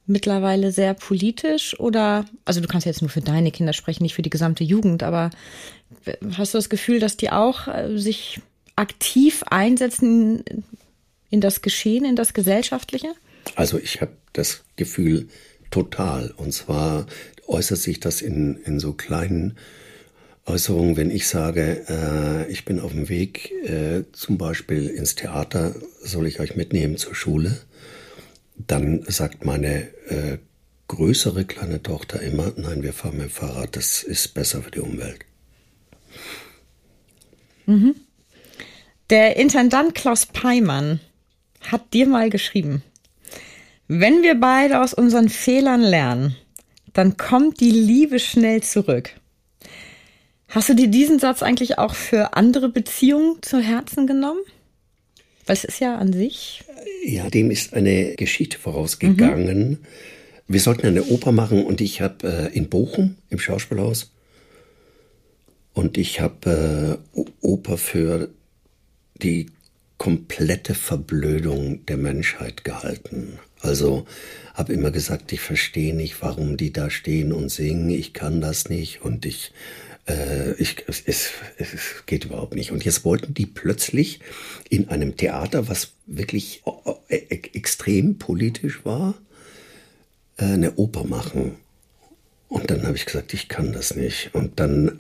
mittlerweile 0.10 0.72
sehr 0.72 0.94
politisch 0.94 1.80
oder, 1.80 2.26
also 2.44 2.60
du 2.62 2.68
kannst 2.68 2.86
jetzt 2.86 3.02
nur 3.02 3.10
für 3.10 3.22
deine 3.22 3.52
Kinder 3.52 3.74
sprechen, 3.74 4.04
nicht 4.04 4.16
für 4.16 4.22
die 4.22 4.30
gesamte 4.30 4.64
Jugend, 4.64 5.04
aber 5.04 5.30
hast 6.38 6.54
du 6.54 6.58
das 6.58 6.70
Gefühl, 6.70 7.00
dass 7.00 7.16
die 7.16 7.32
auch 7.32 7.68
äh, 7.68 7.98
sich 7.98 8.42
aktiv 8.76 9.44
einsetzen 9.50 10.44
in 11.30 11.42
das 11.42 11.62
Geschehen, 11.62 12.06
in 12.06 12.16
das 12.16 12.34
Gesellschaftliche? 12.34 13.14
Also 13.56 13.78
ich 13.78 14.02
habe 14.02 14.12
das 14.34 14.64
Gefühl 14.76 15.28
total. 15.72 16.34
Und 16.38 16.54
zwar 16.54 17.06
äußert 17.48 17.80
sich 17.80 18.00
das 18.00 18.22
in, 18.22 18.58
in 18.66 18.80
so 18.80 18.94
kleinen 18.94 19.58
Äußerungen, 20.46 20.98
wenn 20.98 21.12
ich 21.12 21.28
sage, 21.28 21.86
äh, 21.88 22.52
ich 22.52 22.66
bin 22.66 22.80
auf 22.80 22.92
dem 22.92 23.10
Weg 23.10 23.52
äh, 23.64 24.04
zum 24.14 24.38
Beispiel 24.38 24.88
ins 24.88 25.16
Theater, 25.16 25.76
soll 26.02 26.26
ich 26.28 26.40
euch 26.40 26.56
mitnehmen 26.56 26.98
zur 26.98 27.14
Schule? 27.14 27.60
Dann 28.68 29.04
sagt 29.08 29.46
meine 29.46 29.88
äh, 30.10 30.38
größere 30.88 31.46
kleine 31.46 31.82
Tochter 31.82 32.22
immer, 32.22 32.52
nein, 32.58 32.84
wir 32.84 32.94
fahren 32.94 33.18
mit 33.18 33.28
dem 33.28 33.32
Fahrrad, 33.32 33.76
das 33.76 34.04
ist 34.04 34.34
besser 34.34 34.62
für 34.62 34.72
die 34.72 34.82
Umwelt. 34.82 35.20
Mhm. 37.66 37.96
Der 39.10 39.38
Intendant 39.38 39.96
Klaus 39.96 40.26
Peimann 40.26 41.00
hat 41.62 41.94
dir 41.94 42.06
mal 42.08 42.30
geschrieben, 42.30 42.84
wenn 43.88 44.22
wir 44.22 44.40
beide 44.40 44.82
aus 44.82 44.94
unseren 44.94 45.30
Fehlern 45.30 45.82
lernen, 45.82 46.36
dann 46.94 47.18
kommt 47.18 47.60
die 47.60 47.72
Liebe 47.72 48.20
schnell 48.20 48.62
zurück. 48.62 49.12
Hast 50.48 50.70
du 50.70 50.76
dir 50.76 50.88
diesen 50.88 51.20
Satz 51.20 51.44
eigentlich 51.44 51.78
auch 51.78 51.94
für 51.94 52.34
andere 52.36 52.70
Beziehungen 52.70 53.42
zu 53.42 53.60
Herzen 53.60 54.08
genommen? 54.08 54.42
Weil 55.50 55.56
es 55.56 55.64
ist 55.64 55.80
ja 55.80 55.96
an 55.98 56.14
sich. 56.14 56.64
Ja, 57.04 57.28
dem 57.28 57.50
ist 57.50 57.74
eine 57.74 58.16
Geschichte 58.16 58.60
vorausgegangen. 58.60 59.70
Mhm. 59.70 59.78
Wir 60.48 60.60
sollten 60.60 60.86
eine 60.86 61.06
Oper 61.06 61.32
machen 61.32 61.66
und 61.66 61.82
ich 61.82 62.02
habe 62.02 62.52
äh, 62.52 62.56
in 62.56 62.70
Bochum 62.70 63.16
im 63.32 63.40
Schauspielhaus 63.40 64.12
und 65.74 65.98
ich 65.98 66.22
habe 66.22 67.00
äh, 67.16 67.22
Oper 67.42 67.80
für 67.80 68.30
die 69.24 69.48
komplette 69.98 70.76
Verblödung 70.76 71.84
der 71.88 71.98
Menschheit 71.98 72.64
gehalten. 72.64 73.40
Also 73.60 74.06
habe 74.54 74.74
immer 74.74 74.92
gesagt, 74.92 75.32
ich 75.34 75.42
verstehe 75.42 75.96
nicht, 75.96 76.22
warum 76.22 76.58
die 76.58 76.72
da 76.72 76.92
stehen 76.92 77.34
und 77.34 77.50
singen. 77.50 77.90
Ich 77.90 78.14
kann 78.14 78.40
das 78.40 78.70
nicht 78.70 79.02
und 79.02 79.26
ich, 79.26 79.52
äh, 80.10 80.54
ich 80.54 80.84
es, 80.88 81.02
es, 81.06 81.32
es 81.58 82.04
geht 82.06 82.26
überhaupt 82.26 82.56
nicht. 82.56 82.72
Und 82.72 82.84
jetzt 82.84 83.06
wollten 83.06 83.34
die 83.34 83.46
plötzlich 83.46 84.20
in 84.70 84.90
einem 84.90 85.16
Theater, 85.16 85.68
was 85.68 85.94
wirklich 86.06 86.64
äh, 87.08 87.18
extrem 87.54 88.18
politisch 88.18 88.84
war, 88.84 89.16
äh, 90.38 90.46
eine 90.46 90.76
Oper 90.76 91.04
machen. 91.04 91.56
Und 92.48 92.72
dann 92.72 92.86
habe 92.88 92.98
ich 92.98 93.06
gesagt, 93.06 93.34
ich 93.34 93.48
kann 93.48 93.74
das 93.74 93.96
nicht. 93.96 94.32
Und 94.34 94.60
dann 94.60 95.00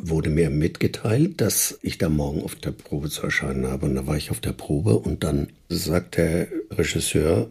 wurde 0.00 0.30
mir 0.30 0.50
mitgeteilt, 0.50 1.40
dass 1.40 1.78
ich 1.82 1.96
da 1.98 2.08
morgen 2.08 2.42
auf 2.42 2.56
der 2.56 2.72
Probe 2.72 3.08
zu 3.08 3.22
erscheinen 3.22 3.68
habe. 3.68 3.86
Und 3.86 3.94
da 3.94 4.06
war 4.06 4.16
ich 4.16 4.30
auf 4.30 4.40
der 4.40 4.52
Probe 4.52 4.98
und 4.98 5.24
dann 5.24 5.48
sagt 5.68 6.16
der 6.16 6.48
Regisseur, 6.70 7.48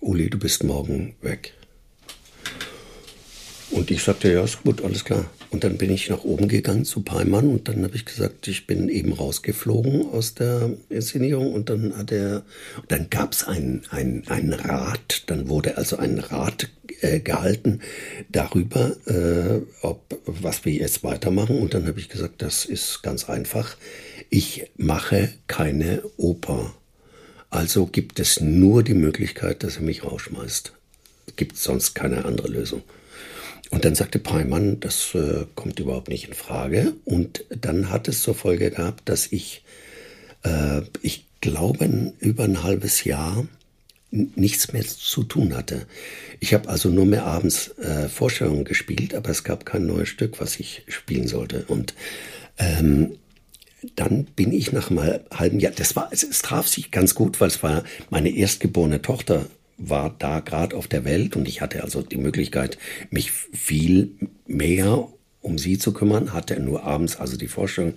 Uli, 0.00 0.30
du 0.30 0.38
bist 0.38 0.64
morgen 0.64 1.14
weg. 1.20 1.54
Und 3.70 3.90
ich 3.90 4.02
sagte, 4.02 4.32
ja, 4.32 4.44
ist 4.44 4.62
gut, 4.62 4.82
alles 4.82 5.04
klar. 5.04 5.24
Und 5.54 5.62
dann 5.62 5.78
bin 5.78 5.92
ich 5.92 6.10
nach 6.10 6.24
oben 6.24 6.48
gegangen 6.48 6.84
zu 6.84 7.02
Peimann 7.02 7.46
und 7.46 7.68
dann 7.68 7.84
habe 7.84 7.94
ich 7.94 8.04
gesagt, 8.04 8.48
ich 8.48 8.66
bin 8.66 8.88
eben 8.88 9.12
rausgeflogen 9.12 10.10
aus 10.10 10.34
der 10.34 10.72
Inszenierung 10.88 11.54
und 11.54 11.70
dann 11.70 11.96
hat 11.96 12.10
er, 12.10 12.42
dann 12.88 13.08
gab 13.08 13.34
es 13.34 13.44
einen, 13.44 13.82
einen, 13.92 14.52
Rat, 14.52 15.22
dann 15.28 15.48
wurde 15.48 15.76
also 15.76 15.96
ein 15.96 16.18
Rat 16.18 16.70
äh, 17.02 17.20
gehalten 17.20 17.82
darüber, 18.28 18.96
äh, 19.06 19.60
ob, 19.82 20.18
was 20.26 20.64
wir 20.64 20.72
jetzt 20.72 21.04
weitermachen 21.04 21.56
und 21.60 21.72
dann 21.72 21.86
habe 21.86 22.00
ich 22.00 22.08
gesagt, 22.08 22.42
das 22.42 22.64
ist 22.64 23.04
ganz 23.04 23.30
einfach, 23.30 23.76
ich 24.30 24.72
mache 24.76 25.28
keine 25.46 26.02
Oper. 26.16 26.74
Also 27.48 27.86
gibt 27.86 28.18
es 28.18 28.40
nur 28.40 28.82
die 28.82 28.94
Möglichkeit, 28.94 29.62
dass 29.62 29.76
er 29.76 29.82
mich 29.82 30.02
rausschmeißt. 30.02 30.72
Gibt 31.36 31.56
sonst 31.58 31.94
keine 31.94 32.24
andere 32.24 32.48
Lösung. 32.48 32.82
Und 33.74 33.84
dann 33.84 33.96
sagte 33.96 34.20
Peimann, 34.20 34.78
das 34.78 35.16
äh, 35.16 35.46
kommt 35.56 35.80
überhaupt 35.80 36.08
nicht 36.08 36.28
in 36.28 36.32
Frage. 36.32 36.92
Und 37.04 37.44
dann 37.48 37.90
hat 37.90 38.06
es 38.06 38.22
zur 38.22 38.36
Folge 38.36 38.70
gehabt, 38.70 39.08
dass 39.08 39.26
ich, 39.32 39.64
äh, 40.44 40.82
ich 41.02 41.26
glaube, 41.40 42.12
über 42.20 42.44
ein 42.44 42.62
halbes 42.62 43.02
Jahr 43.02 43.44
nichts 44.12 44.72
mehr 44.72 44.84
zu 44.84 45.24
tun 45.24 45.56
hatte. 45.56 45.88
Ich 46.38 46.54
habe 46.54 46.68
also 46.68 46.88
nur 46.88 47.04
mehr 47.04 47.24
abends 47.24 47.76
äh, 47.78 48.08
Vorstellungen 48.08 48.64
gespielt, 48.64 49.12
aber 49.12 49.30
es 49.30 49.42
gab 49.42 49.66
kein 49.66 49.86
neues 49.86 50.08
Stück, 50.08 50.40
was 50.40 50.60
ich 50.60 50.84
spielen 50.86 51.26
sollte. 51.26 51.64
Und 51.66 51.94
ähm, 52.58 53.18
dann 53.96 54.22
bin 54.36 54.52
ich 54.52 54.70
nach 54.70 54.88
einem 54.88 55.18
halben 55.32 55.58
Jahr, 55.58 55.72
das 55.72 55.96
war, 55.96 56.10
es, 56.12 56.22
es 56.22 56.42
traf 56.42 56.68
sich 56.68 56.92
ganz 56.92 57.16
gut, 57.16 57.40
weil 57.40 57.48
es 57.48 57.60
war 57.64 57.82
meine 58.08 58.30
erstgeborene 58.30 59.02
Tochter 59.02 59.46
war 59.76 60.14
da 60.18 60.40
gerade 60.40 60.76
auf 60.76 60.88
der 60.88 61.04
Welt 61.04 61.36
und 61.36 61.48
ich 61.48 61.60
hatte 61.60 61.82
also 61.82 62.02
die 62.02 62.16
Möglichkeit, 62.16 62.78
mich 63.10 63.32
viel 63.32 64.12
mehr 64.46 65.08
um 65.40 65.58
sie 65.58 65.78
zu 65.78 65.92
kümmern, 65.92 66.32
hatte 66.32 66.58
nur 66.58 66.84
abends 66.84 67.16
also 67.16 67.36
die 67.36 67.48
Vorstellung, 67.48 67.94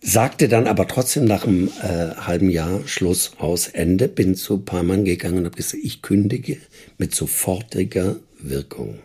sagte 0.00 0.46
dann 0.46 0.66
aber 0.66 0.86
trotzdem 0.86 1.24
nach 1.24 1.44
einem 1.44 1.68
äh, 1.82 2.14
halben 2.16 2.50
Jahr 2.50 2.86
Schluss 2.86 3.32
aus 3.38 3.68
Ende, 3.68 4.08
bin 4.08 4.34
zu 4.34 4.58
Parmann 4.58 5.04
gegangen 5.04 5.38
und 5.38 5.44
habe 5.46 5.56
gesagt, 5.56 5.82
ich 5.82 6.02
kündige 6.02 6.58
mit 6.98 7.14
sofortiger 7.14 8.16
Wirkung. 8.38 8.98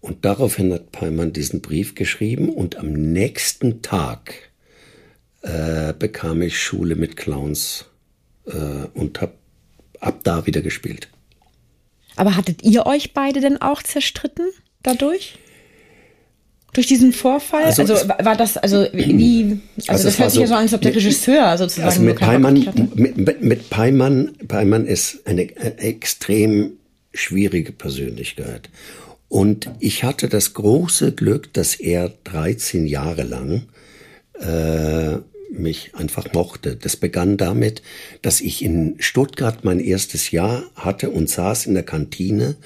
Und 0.00 0.24
daraufhin 0.24 0.72
hat 0.72 0.90
Peimann 0.90 1.32
diesen 1.32 1.60
Brief 1.60 1.94
geschrieben 1.94 2.48
und 2.48 2.76
am 2.76 2.92
nächsten 2.92 3.82
Tag 3.82 4.34
äh, 5.42 5.92
bekam 5.96 6.42
ich 6.42 6.58
Schule 6.58 6.96
mit 6.96 7.16
Clowns 7.16 7.84
äh, 8.46 8.86
und 8.94 9.20
habe 9.20 9.34
ab 10.02 10.20
da 10.24 10.46
wieder 10.46 10.60
gespielt. 10.60 11.08
Aber 12.16 12.36
hattet 12.36 12.62
ihr 12.62 12.86
euch 12.86 13.14
beide 13.14 13.40
denn 13.40 13.60
auch 13.60 13.82
zerstritten 13.82 14.46
dadurch? 14.82 15.38
Durch 16.74 16.86
diesen 16.86 17.12
Vorfall? 17.12 17.64
Also, 17.64 17.82
also 17.82 18.08
war 18.08 18.34
das, 18.34 18.56
also 18.56 18.86
wie, 18.92 19.60
also, 19.76 19.92
also 19.92 20.04
das 20.04 20.18
hört 20.18 20.30
sich 20.30 20.40
ja 20.40 20.46
so 20.46 20.54
an, 20.54 20.60
als 20.60 20.72
ob 20.72 20.80
der 20.80 20.94
Regisseur 20.94 21.58
sozusagen. 21.58 21.88
Also 21.88 22.00
mit 22.00 22.16
Peimann, 22.16 22.90
mit, 22.94 23.42
mit 23.42 23.70
Peimann, 23.70 24.32
Peimann 24.48 24.86
ist 24.86 25.26
eine, 25.26 25.48
eine 25.60 25.78
extrem 25.78 26.72
schwierige 27.12 27.72
Persönlichkeit. 27.72 28.70
Und 29.28 29.70
ich 29.80 30.02
hatte 30.02 30.28
das 30.28 30.54
große 30.54 31.12
Glück, 31.12 31.52
dass 31.52 31.74
er 31.74 32.10
13 32.24 32.86
Jahre 32.86 33.22
lang 33.22 33.64
äh, 34.34 35.18
mich 35.52 35.94
einfach 35.94 36.32
mochte. 36.32 36.76
Das 36.76 36.96
begann 36.96 37.36
damit, 37.36 37.82
dass 38.22 38.40
ich 38.40 38.62
in 38.62 38.96
Stuttgart 38.98 39.64
mein 39.64 39.80
erstes 39.80 40.30
Jahr 40.30 40.64
hatte 40.74 41.10
und 41.10 41.28
saß 41.28 41.66
in 41.66 41.74
der 41.74 41.82
Kantine 41.82 42.56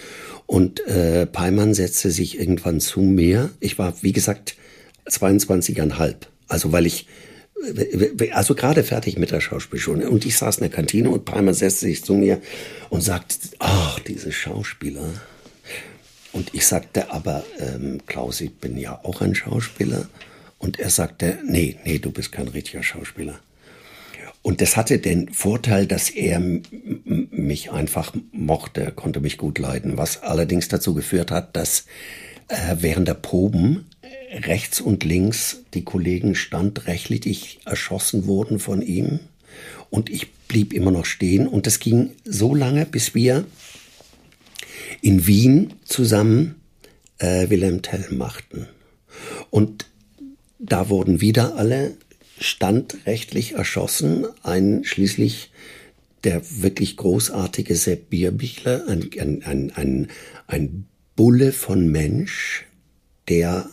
und 0.46 0.86
äh, 0.86 1.26
Peimann 1.26 1.74
setzte 1.74 2.10
sich 2.10 2.38
irgendwann 2.38 2.80
zu 2.80 3.00
mir. 3.00 3.50
Ich 3.60 3.78
war, 3.78 3.94
wie 4.02 4.12
gesagt, 4.12 4.56
22,5. 5.08 6.14
Also 6.48 6.72
weil 6.72 6.86
ich 6.86 7.06
also 8.32 8.54
gerade 8.54 8.84
fertig 8.84 9.18
mit 9.18 9.30
der 9.30 9.40
Schauspielschule. 9.40 10.10
Und 10.10 10.26
ich 10.26 10.36
saß 10.36 10.58
in 10.58 10.62
der 10.64 10.70
Kantine 10.70 11.10
und 11.10 11.24
Peimann 11.24 11.54
setzte 11.54 11.86
sich 11.86 12.04
zu 12.04 12.14
mir 12.14 12.40
und 12.90 13.00
sagte, 13.00 13.36
ach, 13.58 13.98
diese 14.00 14.30
Schauspieler. 14.30 15.08
Und 16.32 16.52
ich 16.52 16.66
sagte 16.66 17.10
aber, 17.10 17.44
ähm, 17.58 18.00
Klaus, 18.06 18.40
ich 18.42 18.54
bin 18.54 18.76
ja 18.76 19.00
auch 19.02 19.22
ein 19.22 19.34
Schauspieler. 19.34 20.08
Und 20.58 20.78
er 20.78 20.90
sagte, 20.90 21.38
nee, 21.44 21.76
nee, 21.84 21.98
du 21.98 22.10
bist 22.10 22.32
kein 22.32 22.48
richtiger 22.48 22.82
Schauspieler. 22.82 23.38
Und 24.42 24.60
das 24.60 24.76
hatte 24.76 24.98
den 24.98 25.32
Vorteil, 25.32 25.86
dass 25.86 26.08
er 26.08 26.40
mich 26.40 27.72
einfach 27.72 28.14
mochte, 28.32 28.92
konnte 28.92 29.20
mich 29.20 29.38
gut 29.38 29.58
leiden, 29.58 29.96
was 29.96 30.22
allerdings 30.22 30.68
dazu 30.68 30.94
geführt 30.94 31.30
hat, 31.30 31.56
dass 31.56 31.86
äh, 32.48 32.76
während 32.78 33.08
der 33.08 33.14
Proben 33.14 33.86
rechts 34.32 34.80
und 34.80 35.04
links 35.04 35.62
die 35.74 35.84
Kollegen 35.84 36.34
standrechtlich 36.34 37.60
erschossen 37.64 38.26
wurden 38.26 38.58
von 38.58 38.82
ihm 38.82 39.20
und 39.90 40.10
ich 40.10 40.32
blieb 40.32 40.72
immer 40.72 40.90
noch 40.90 41.06
stehen 41.06 41.46
und 41.46 41.66
es 41.66 41.80
ging 41.80 42.12
so 42.24 42.54
lange, 42.54 42.86
bis 42.86 43.14
wir 43.14 43.44
in 45.00 45.26
Wien 45.26 45.74
zusammen 45.84 46.56
äh, 47.18 47.48
Wilhelm 47.50 47.82
Tell 47.82 48.06
machten. 48.12 48.68
Und 49.50 49.86
da 50.58 50.88
wurden 50.88 51.20
wieder 51.20 51.56
alle 51.56 51.94
standrechtlich 52.38 53.54
erschossen, 53.54 54.26
einschließlich 54.42 55.50
der 56.24 56.42
wirklich 56.62 56.96
großartige 56.96 57.76
Sepp 57.76 58.10
Bierbichler, 58.10 58.86
ein, 58.88 59.10
ein, 59.18 59.42
ein, 59.44 59.72
ein, 59.74 60.08
ein 60.46 60.86
Bulle 61.14 61.52
von 61.52 61.88
Mensch, 61.88 62.64
der 63.28 63.68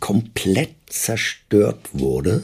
komplett 0.00 0.74
zerstört 0.86 1.90
wurde. 1.92 2.42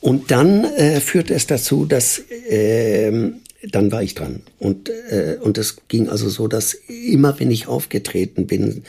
Und 0.00 0.30
dann 0.30 0.64
äh, 0.64 1.00
führte 1.00 1.34
es 1.34 1.46
dazu, 1.46 1.86
dass 1.86 2.18
äh, 2.18 3.32
dann 3.70 3.92
war 3.92 4.02
ich 4.02 4.14
dran. 4.14 4.42
Und, 4.58 4.88
äh, 4.88 5.38
und 5.40 5.58
es 5.58 5.76
ging 5.88 6.08
also 6.08 6.28
so, 6.28 6.48
dass 6.48 6.74
immer 6.74 7.38
wenn 7.38 7.50
ich 7.50 7.68
aufgetreten 7.68 8.46
bin, 8.46 8.84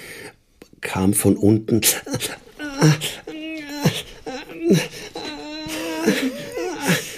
kam 0.81 1.13
von 1.13 1.37
unten 1.37 1.81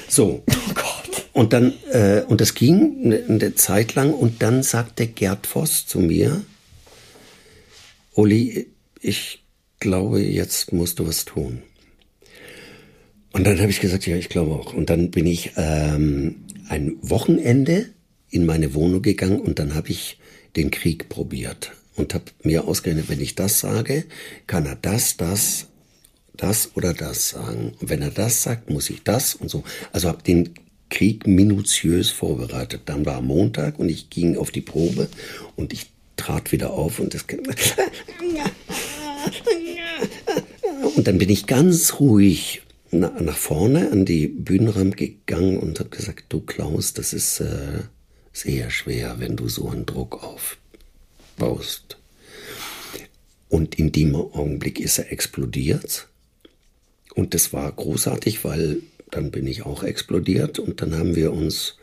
so. 0.07 0.43
Oh 0.47 0.74
Gott. 0.74 1.25
Und 1.33 1.53
dann, 1.53 1.74
äh, 1.91 2.21
und 2.21 2.41
das 2.41 2.53
ging 2.53 3.03
eine, 3.03 3.24
eine 3.27 3.55
Zeit 3.55 3.95
lang 3.95 4.13
und 4.13 4.41
dann 4.41 4.63
sagte 4.63 5.08
Gerd 5.08 5.47
Voss 5.47 5.86
zu 5.86 5.99
mir, 5.99 6.43
Uli, 8.13 8.67
ich 9.01 9.43
glaube, 9.80 10.21
jetzt 10.21 10.71
musst 10.71 10.99
du 10.99 11.08
was 11.08 11.25
tun. 11.25 11.62
Und 13.34 13.45
dann 13.45 13.60
habe 13.60 13.69
ich 13.69 13.82
gesagt, 13.82 14.08
ja, 14.08 14.15
ich 14.15 14.30
glaube 14.30 14.53
auch. 14.53 14.73
Und 14.73 14.89
dann 14.89 15.12
bin 15.12 15.27
ich 15.27 15.51
ähm, 15.58 16.45
ein 16.69 16.95
Wochenende 17.01 17.89
in 18.30 18.45
meine 18.45 18.73
Wohnung 18.73 19.01
gegangen 19.01 19.41
und 19.41 19.60
dann 19.60 19.75
habe 19.75 19.89
ich 19.89 20.17
den 20.56 20.71
Krieg 20.71 21.10
probiert 21.10 21.73
und 21.95 22.13
habe 22.13 22.25
mir 22.43 22.67
ausgerechnet, 22.67 23.10
wenn 23.10 23.21
ich 23.21 23.36
das 23.36 23.60
sage, 23.60 24.05
kann 24.47 24.65
er 24.65 24.75
das, 24.75 25.17
das 25.17 25.67
das 26.38 26.71
oder 26.75 26.93
das 26.93 27.29
sagen. 27.29 27.73
Und 27.79 27.89
wenn 27.89 28.01
er 28.01 28.12
das 28.12 28.43
sagt, 28.43 28.69
muss 28.69 28.89
ich 28.89 29.03
das 29.03 29.36
und 29.36 29.49
so. 29.49 29.63
Also 29.91 30.10
habe 30.10 30.23
den 30.23 30.53
Krieg 30.89 31.27
minutiös 31.27 32.10
vorbereitet. 32.10 32.81
Dann 32.86 33.05
war 33.05 33.21
Montag 33.21 33.79
und 33.79 33.89
ich 33.89 34.10
ging 34.10 34.38
auf 34.38 34.51
die 34.51 34.62
Probe 34.62 35.10
und 35.55 35.73
ich 35.73 35.91
trat 36.15 36.51
wieder 36.51 36.71
auf 36.71 36.99
und 36.99 37.13
das 37.13 37.25
und 40.95 41.08
dann 41.08 41.17
bin 41.17 41.29
ich 41.29 41.45
ganz 41.47 41.99
ruhig 41.99 42.62
nach 42.91 43.38
vorne 43.38 43.91
an 43.91 44.05
die 44.05 44.27
Bühnenrampe 44.27 44.95
gegangen 44.95 45.58
und 45.60 45.79
habe 45.79 45.89
gesagt, 45.89 46.25
du 46.29 46.39
Klaus, 46.39 46.93
das 46.93 47.12
ist 47.12 47.41
äh, 47.41 47.81
sehr 48.31 48.69
schwer, 48.69 49.15
wenn 49.19 49.36
du 49.36 49.49
so 49.49 49.67
einen 49.67 49.86
Druck 49.86 50.23
aufbaust. 51.36 51.98
Und 53.50 53.76
in 53.76 53.91
dem 53.91 54.15
Augenblick 54.15 54.80
ist 54.80 54.98
er 54.98 55.12
explodiert 55.12 56.08
und 57.13 57.34
das 57.34 57.54
war 57.54 57.71
großartig, 57.71 58.43
weil 58.43 58.82
dann 59.12 59.32
bin 59.32 59.48
ich 59.48 59.65
auch 59.65 59.84
explodiert 59.84 60.60
und 60.60 60.82
dann 60.82 60.98
haben 60.98 61.15
wir 61.15 61.32
uns, 61.32 61.78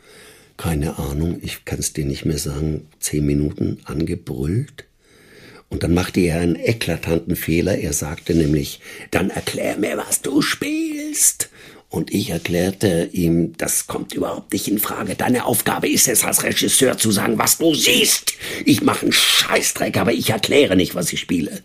keine 0.57 0.99
Ahnung, 0.99 1.39
ich 1.41 1.65
kann 1.65 1.79
es 1.79 1.93
dir 1.93 2.05
nicht 2.05 2.25
mehr 2.25 2.37
sagen, 2.37 2.87
zehn 2.99 3.25
Minuten 3.25 3.79
angebrüllt. 3.85 4.85
Und 5.69 5.81
dann 5.81 5.95
machte 5.95 6.19
er 6.19 6.41
einen 6.41 6.55
eklatanten 6.55 7.35
Fehler. 7.35 7.79
Er 7.79 7.93
sagte 7.93 8.35
nämlich, 8.35 8.79
dann 9.09 9.31
erklär 9.31 9.77
mir, 9.77 9.97
was 9.97 10.21
du 10.21 10.43
spielst. 10.43 11.49
Und 11.93 12.11
ich 12.11 12.31
erklärte 12.31 13.07
ihm, 13.13 13.55
das 13.55 13.85
kommt 13.85 14.15
überhaupt 14.15 14.51
nicht 14.51 14.67
in 14.67 14.79
Frage. 14.79 15.13
Deine 15.13 15.45
Aufgabe 15.45 15.87
ist 15.87 16.07
es, 16.07 16.23
als 16.23 16.41
Regisseur 16.41 16.97
zu 16.97 17.11
sagen, 17.11 17.37
was 17.37 17.59
du 17.59 17.75
siehst. 17.75 18.33
Ich 18.65 18.81
mache 18.81 19.03
einen 19.03 19.11
Scheißdreck, 19.11 19.97
aber 19.97 20.11
ich 20.11 20.31
erkläre 20.31 20.75
nicht, 20.75 20.95
was 20.95 21.13
ich 21.13 21.19
spiele. 21.19 21.61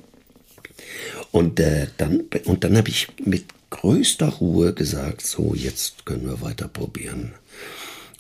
Und 1.31 1.59
äh, 1.61 1.87
dann, 1.97 2.25
und 2.45 2.63
dann 2.63 2.77
habe 2.77 2.91
ich 2.91 3.09
mit 3.25 3.47
größter 3.71 4.29
Ruhe 4.29 4.75
gesagt, 4.75 5.27
so 5.27 5.55
jetzt 5.55 6.05
können 6.05 6.27
wir 6.27 6.43
weiter 6.43 6.69
probieren. 6.69 7.33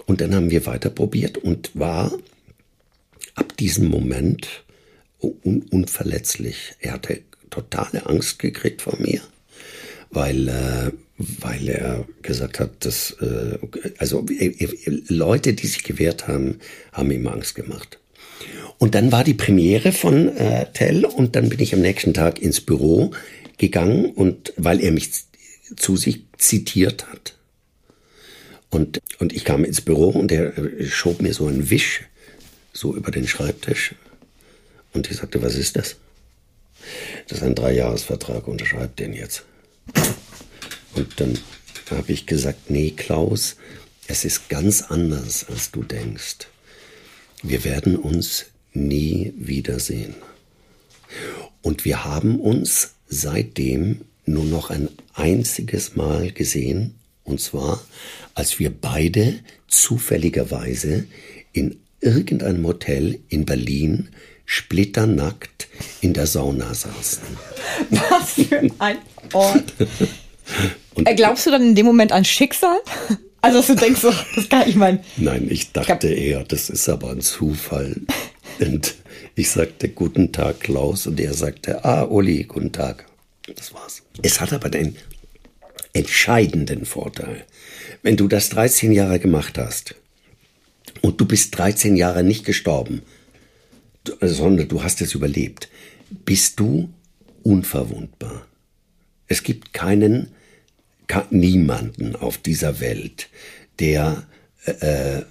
Und 0.07 0.23
dann 0.23 0.35
haben 0.35 0.51
wir 0.51 0.65
weiter 0.65 0.89
probiert 0.89 1.37
und 1.37 1.73
war 1.75 2.11
ab 3.35 3.55
diesem 3.59 3.87
Moment 3.87 4.65
un 5.21 5.61
unverletzlich. 5.71 6.73
Er 6.81 6.93
hatte 6.93 7.21
totale 7.51 8.07
Angst 8.07 8.39
gekriegt 8.39 8.81
vor 8.81 8.97
mir, 8.99 9.21
weil, 10.09 10.49
äh, 10.49 10.91
weil 11.19 11.69
er 11.69 12.07
gesagt 12.23 12.61
hat, 12.61 12.85
dass 12.85 13.11
äh, 13.21 13.59
also 13.99 14.25
äh, 14.29 14.47
äh, 14.47 15.03
Leute, 15.09 15.53
die 15.53 15.67
sich 15.67 15.83
gewehrt 15.83 16.29
haben, 16.29 16.61
haben 16.93 17.11
ihm 17.11 17.27
Angst 17.27 17.55
gemacht. 17.55 17.99
Und 18.79 18.95
dann 18.95 19.11
war 19.11 19.25
die 19.25 19.35
Premiere 19.35 19.91
von 19.91 20.29
äh, 20.37 20.67
Tell 20.73 21.05
und 21.05 21.35
dann 21.35 21.49
bin 21.49 21.59
ich 21.61 21.75
am 21.75 21.81
nächsten 21.81 22.15
Tag 22.15 22.41
ins 22.41 22.61
Büro 22.61 23.11
gegangen 23.57 24.13
und 24.13 24.53
weil 24.57 24.81
er 24.81 24.93
mich 24.93 25.11
zu 25.77 25.97
sich 25.97 26.23
zitiert 26.37 27.09
hat. 27.11 27.35
Und, 28.71 29.01
und 29.19 29.33
ich 29.33 29.45
kam 29.45 29.65
ins 29.65 29.81
Büro 29.81 30.11
und 30.11 30.31
er 30.31 30.53
schob 30.87 31.21
mir 31.21 31.35
so 31.35 31.47
einen 31.47 31.71
Wisch 31.71 32.03
so 32.73 32.95
über 32.95 33.11
den 33.11 33.27
Schreibtisch. 33.27 33.95
Und 34.93 35.11
ich 35.11 35.17
sagte, 35.17 35.43
was 35.43 35.57
ist 35.57 35.77
das? 35.77 35.97
Das 37.27 37.39
ist 37.39 37.45
ein 37.45 37.55
Dreijahresvertrag, 37.55 38.47
unterschreibt 38.47 39.01
den 39.01 39.13
jetzt. 39.13 39.45
Und 40.95 41.21
dann 41.21 41.39
habe 41.91 42.13
ich 42.13 42.27
gesagt, 42.27 42.71
nee, 42.71 42.93
Klaus, 42.97 43.57
es 44.07 44.25
ist 44.25 44.49
ganz 44.49 44.83
anders, 44.83 45.47
als 45.49 45.71
du 45.71 45.83
denkst. 45.83 46.49
Wir 47.43 47.65
werden 47.65 47.97
uns 47.97 48.47
nie 48.73 49.33
wiedersehen. 49.37 50.15
Und 51.63 51.85
wir 51.85 52.05
haben 52.05 52.41
uns 52.41 52.95
seitdem 53.09 54.03
nur 54.27 54.45
noch 54.45 54.71
ein 54.71 54.89
einziges 55.15 55.97
Mal 55.97 56.33
gesehen, 56.33 56.95
und 57.25 57.41
zwar, 57.41 57.83
als 58.35 58.59
wir 58.59 58.71
beide 58.71 59.41
zufälligerweise 59.67 61.07
in 61.53 61.79
irgendeinem 62.01 62.67
Hotel 62.67 63.19
in 63.29 63.45
Berlin 63.45 64.09
splitternackt 64.47 65.69
in 66.01 66.15
der 66.15 66.27
Sauna 66.27 66.73
saßen. 66.73 67.23
Was 67.91 68.33
für 68.33 68.71
ein 68.79 68.99
Ort. 69.33 69.75
Und 70.95 71.09
äh, 71.09 71.15
Glaubst 71.15 71.47
du 71.47 71.51
dann 71.51 71.63
in 71.63 71.75
dem 71.75 71.87
Moment 71.87 72.13
an 72.13 72.25
Schicksal? 72.25 72.79
Also, 73.41 73.59
dass 73.59 73.69
du 73.69 73.77
denkst, 73.77 74.01
so, 74.01 74.13
das 74.35 74.49
kann 74.49 74.69
ich 74.69 74.75
meinen. 74.75 74.99
Nein, 75.17 75.47
ich 75.49 75.71
dachte 75.71 76.09
eher, 76.09 76.43
das 76.43 76.71
ist 76.71 76.89
aber 76.89 77.13
ein 77.13 77.21
Zufall. 77.21 77.95
Und 78.59 78.97
ich 79.37 79.49
sagte 79.49 79.89
Guten 79.91 80.33
Tag, 80.33 80.59
Klaus, 80.59 81.07
und 81.07 81.21
er 81.21 81.33
sagte, 81.35 81.85
ah, 81.85 82.03
Uli, 82.03 82.43
guten 82.43 82.73
Tag. 82.73 83.07
Das 83.55 83.73
war's. 83.73 84.03
Es 84.23 84.41
hat 84.41 84.53
aber 84.53 84.71
den 84.71 84.97
entscheidenden 85.93 86.85
Vorteil. 86.85 87.45
Wenn 88.03 88.17
du 88.17 88.27
das 88.27 88.49
13 88.51 88.91
Jahre 88.91 89.21
gemacht 89.21 89.57
hast 89.57 89.95
und 91.01 91.21
du 91.21 91.25
bist 91.25 91.57
13 91.57 91.97
Jahre 91.97 92.25
nicht 92.25 92.45
gestorben, 92.45 93.03
sondern 94.21 94.69
du 94.69 94.83
hast 94.83 95.01
es 95.01 95.15
überlebt, 95.15 95.69
bist 96.25 96.59
du 96.59 96.89
unverwundbar. 97.43 98.47
Es 99.27 99.43
gibt 99.43 99.73
keinen, 99.73 100.33
niemanden 101.31 102.17
auf 102.17 102.39
dieser 102.39 102.81
Welt, 102.81 103.29
der 103.79 104.27
äh, 104.65 105.23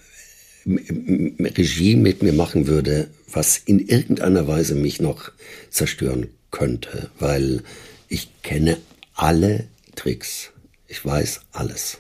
Regie 0.66 1.96
mit 1.96 2.24
mir 2.24 2.34
machen 2.34 2.68
würde, 2.68 3.10
was 3.32 3.58
in 3.58 3.80
irgendeiner 3.80 4.48
Weise 4.48 4.76
mich 4.76 5.00
noch 5.00 5.32
zerstören 5.70 6.28
könnte, 6.52 7.12
weil 7.20 7.64
ich 8.10 8.30
kenne 8.42 8.78
alle 9.14 9.66
Tricks. 9.96 10.52
Ich 10.88 11.04
weiß 11.06 11.42
alles. 11.52 12.00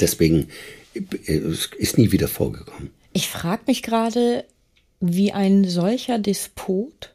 Deswegen 0.00 0.48
ist 0.94 1.98
nie 1.98 2.12
wieder 2.12 2.28
vorgekommen. 2.28 2.90
Ich 3.12 3.28
frage 3.28 3.62
mich 3.66 3.82
gerade, 3.82 4.44
wie 5.00 5.32
ein 5.32 5.64
solcher 5.64 6.18
Despot 6.18 7.14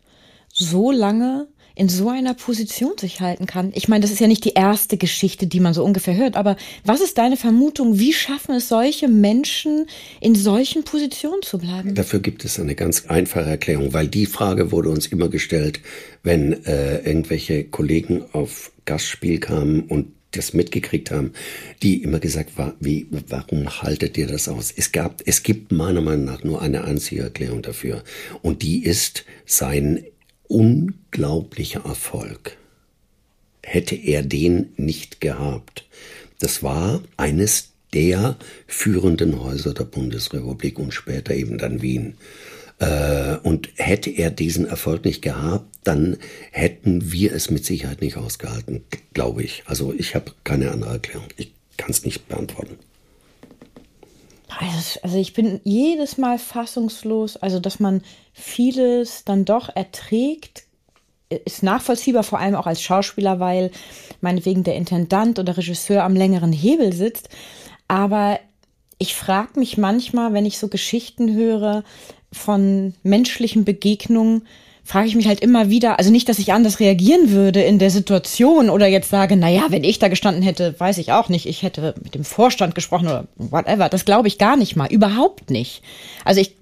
so 0.52 0.92
lange 0.92 1.48
in 1.76 1.90
so 1.90 2.10
einer 2.10 2.34
Position 2.34 2.94
sich 2.98 3.20
halten 3.20 3.46
kann. 3.46 3.72
Ich 3.74 3.88
meine, 3.88 4.02
das 4.02 4.12
ist 4.12 4.20
ja 4.20 4.28
nicht 4.28 4.46
die 4.46 4.54
erste 4.54 4.98
Geschichte, 4.98 5.48
die 5.48 5.60
man 5.60 5.74
so 5.74 5.84
ungefähr 5.84 6.16
hört, 6.16 6.36
aber 6.36 6.56
was 6.84 7.02
ist 7.02 7.18
deine 7.18 7.38
Vermutung? 7.38 8.00
Wie 8.00 8.14
schaffen 8.14 8.56
es 8.56 8.70
solche 8.70 9.08
Menschen, 9.08 9.88
in 10.22 10.36
solchen 10.36 10.84
Positionen 10.84 11.42
zu 11.42 11.58
bleiben? 11.58 11.96
Dafür 11.96 12.20
gibt 12.20 12.46
es 12.46 12.60
eine 12.60 12.76
ganz 12.76 13.06
einfache 13.08 13.50
Erklärung, 13.50 13.94
weil 13.94 14.08
die 14.08 14.26
Frage 14.26 14.72
wurde 14.72 14.90
uns 14.90 15.08
immer 15.08 15.30
gestellt, 15.30 15.80
wenn 16.22 16.66
äh, 16.66 17.00
irgendwelche 17.00 17.64
Kollegen 17.64 18.24
auf 18.34 18.72
Gastspiel 18.86 19.40
kamen 19.40 19.82
und 19.82 20.08
das 20.36 20.54
mitgekriegt 20.54 21.12
haben, 21.12 21.34
die 21.82 22.02
immer 22.04 22.20
gesagt 22.20 22.58
war, 22.58 22.76
wie, 22.80 23.08
warum 23.30 23.82
haltet 23.82 24.18
ihr 24.18 24.28
das 24.28 24.48
aus? 24.48 24.74
Es 24.76 24.92
gab, 24.92 25.22
es 25.26 25.44
gibt 25.44 25.72
meiner 25.72 26.02
Meinung 26.02 26.26
nach 26.26 26.44
nur 26.44 26.62
eine 26.62 26.84
einzige 26.84 27.22
Erklärung 27.22 27.62
dafür. 27.62 28.04
Und 28.42 28.62
die 28.62 28.84
ist 28.84 29.26
sein 29.46 30.04
unglaublicher 30.48 31.86
Erfolg. 31.86 32.58
Hätte 33.62 33.96
er 33.96 34.24
den 34.24 34.70
nicht 34.76 35.22
gehabt. 35.22 35.86
Das 36.40 36.64
war 36.64 37.02
eines 37.18 37.70
der 37.94 38.38
führenden 38.68 39.42
Häuser 39.42 39.74
der 39.74 39.86
Bundesrepublik 39.86 40.80
und 40.80 40.94
später 40.94 41.34
eben 41.34 41.58
dann 41.58 41.82
Wien. 41.82 42.16
Äh, 42.80 43.38
und 43.44 43.70
hätte 43.76 44.10
er 44.10 44.32
diesen 44.32 44.66
Erfolg 44.66 45.06
nicht 45.06 45.22
gehabt, 45.22 45.66
dann 45.84 46.18
hätten 46.52 47.12
wir 47.12 47.34
es 47.34 47.50
mit 47.50 47.66
Sicherheit 47.66 48.02
nicht 48.02 48.18
ausgehalten, 48.18 48.84
glaube 49.14 49.44
ich. 49.44 49.64
Also 49.66 49.94
ich 49.94 50.16
habe 50.16 50.32
keine 50.44 50.72
andere 50.72 50.94
Erklärung. 50.94 51.28
Ich 51.38 51.54
kann 51.78 51.92
es 51.92 52.04
nicht 52.04 52.28
beantworten. 52.28 52.78
Also 55.02 55.18
ich 55.18 55.34
bin 55.34 55.62
jedes 55.64 56.18
Mal 56.18 56.38
fassungslos, 56.38 57.38
also 57.38 57.60
dass 57.60 57.80
man 57.80 58.02
vieles 58.34 59.24
dann 59.26 59.46
doch 59.46 59.70
erträgt, 59.76 60.64
ist 61.30 61.64
nachvollziehbar, 61.64 62.24
vor 62.24 62.40
allem 62.40 62.56
auch 62.56 62.68
als 62.68 62.82
Schauspieler, 62.82 63.40
weil 63.40 63.72
meinetwegen 64.22 64.64
der 64.64 64.76
Intendant 64.76 65.40
oder 65.40 65.58
Regisseur 65.58 66.04
am 66.04 66.16
längeren 66.16 66.52
Hebel 66.52 66.94
sitzt. 66.94 67.30
Aber 67.88 68.40
ich 68.98 69.16
frage 69.16 69.60
mich 69.60 69.78
manchmal, 69.78 70.34
wenn 70.34 70.46
ich 70.46 70.60
so 70.60 70.68
Geschichten 70.68 71.34
höre 71.34 71.84
von 72.32 72.94
menschlichen 73.04 73.66
Begegnungen, 73.66 74.48
frage 74.84 75.08
ich 75.08 75.16
mich 75.16 75.28
halt 75.28 75.40
immer 75.40 75.70
wieder, 75.70 75.98
also 75.98 76.12
nicht, 76.12 76.28
dass 76.28 76.40
ich 76.40 76.52
anders 76.52 76.80
reagieren 76.80 77.32
würde 77.32 77.62
in 77.62 77.80
der 77.80 77.90
Situation 77.90 78.70
oder 78.70 78.86
jetzt 78.88 79.10
sage, 79.10 79.38
naja, 79.38 79.66
wenn 79.70 79.84
ich 79.84 79.98
da 79.98 80.10
gestanden 80.10 80.44
hätte, 80.44 80.76
weiß 80.78 80.98
ich 80.98 81.12
auch 81.12 81.30
nicht, 81.30 81.46
ich 81.46 81.64
hätte 81.64 81.96
mit 82.04 82.16
dem 82.16 82.26
Vorstand 82.26 82.76
gesprochen 82.76 83.08
oder 83.08 83.28
whatever. 83.38 83.88
Das 83.88 84.06
glaube 84.06 84.28
ich 84.28 84.38
gar 84.38 84.58
nicht 84.58 84.76
mal, 84.76 84.92
überhaupt 84.92 85.50
nicht. 85.50 85.82
Also 86.26 86.42
ich, 86.42 86.56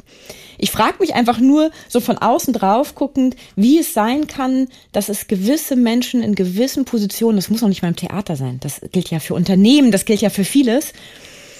ich 0.59 0.69
frage 0.69 0.97
mich 0.99 1.15
einfach 1.15 1.39
nur 1.39 1.71
so 1.89 1.99
von 1.99 2.19
außen 2.19 2.53
drauf 2.53 2.93
guckend, 2.93 3.35
wie 3.55 3.79
es 3.79 3.95
sein 3.95 4.27
kann, 4.27 4.67
dass 4.91 5.09
es 5.09 5.27
gewisse 5.27 5.75
Menschen 5.75 6.21
in 6.21 6.35
gewissen 6.35 6.85
Positionen, 6.85 7.37
das 7.37 7.49
muss 7.49 7.63
auch 7.63 7.69
nicht 7.69 7.81
mal 7.81 7.89
im 7.89 7.95
Theater 7.95 8.35
sein, 8.35 8.59
das 8.59 8.81
gilt 8.91 9.09
ja 9.09 9.19
für 9.19 9.33
Unternehmen, 9.33 9.91
das 9.91 10.05
gilt 10.05 10.21
ja 10.21 10.29
für 10.29 10.45
vieles, 10.45 10.93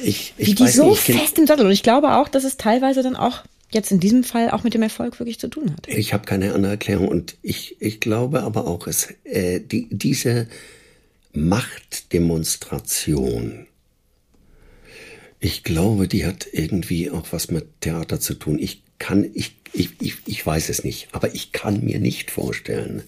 ich, 0.03 0.33
ich 0.37 0.47
wie 0.47 0.55
die 0.55 0.67
so 0.67 0.89
nicht, 0.89 1.01
fest 1.01 1.37
im 1.39 1.47
Sattel. 1.47 1.65
Und 1.65 1.71
ich 1.71 1.83
glaube 1.83 2.15
auch, 2.15 2.27
dass 2.27 2.43
es 2.43 2.57
teilweise 2.57 3.03
dann 3.03 3.15
auch 3.15 3.41
jetzt 3.71 3.91
in 3.91 3.99
diesem 3.99 4.23
Fall 4.23 4.51
auch 4.51 4.63
mit 4.63 4.73
dem 4.73 4.81
Erfolg 4.81 5.19
wirklich 5.19 5.39
zu 5.39 5.47
tun 5.47 5.71
hat. 5.71 5.87
Ich 5.87 6.13
habe 6.13 6.25
keine 6.25 6.53
andere 6.53 6.71
Erklärung 6.73 7.07
und 7.07 7.37
ich, 7.41 7.77
ich 7.79 7.99
glaube 7.99 8.43
aber 8.43 8.67
auch, 8.67 8.85
es, 8.87 9.13
äh, 9.23 9.59
die, 9.59 9.87
diese 9.89 10.47
Machtdemonstration, 11.33 13.65
ich 15.39 15.63
glaube, 15.63 16.07
die 16.07 16.25
hat 16.25 16.47
irgendwie 16.51 17.09
auch 17.09 17.27
was 17.31 17.49
mit 17.49 17.81
Theater 17.81 18.19
zu 18.19 18.35
tun. 18.35 18.59
Ich 18.59 18.83
kann, 18.99 19.27
ich, 19.33 19.55
ich, 19.73 19.89
ich, 19.99 20.17
ich 20.27 20.45
weiß 20.45 20.69
es 20.69 20.83
nicht, 20.83 21.07
aber 21.13 21.33
ich 21.33 21.51
kann 21.51 21.83
mir 21.83 21.99
nicht 21.99 22.29
vorstellen, 22.29 23.01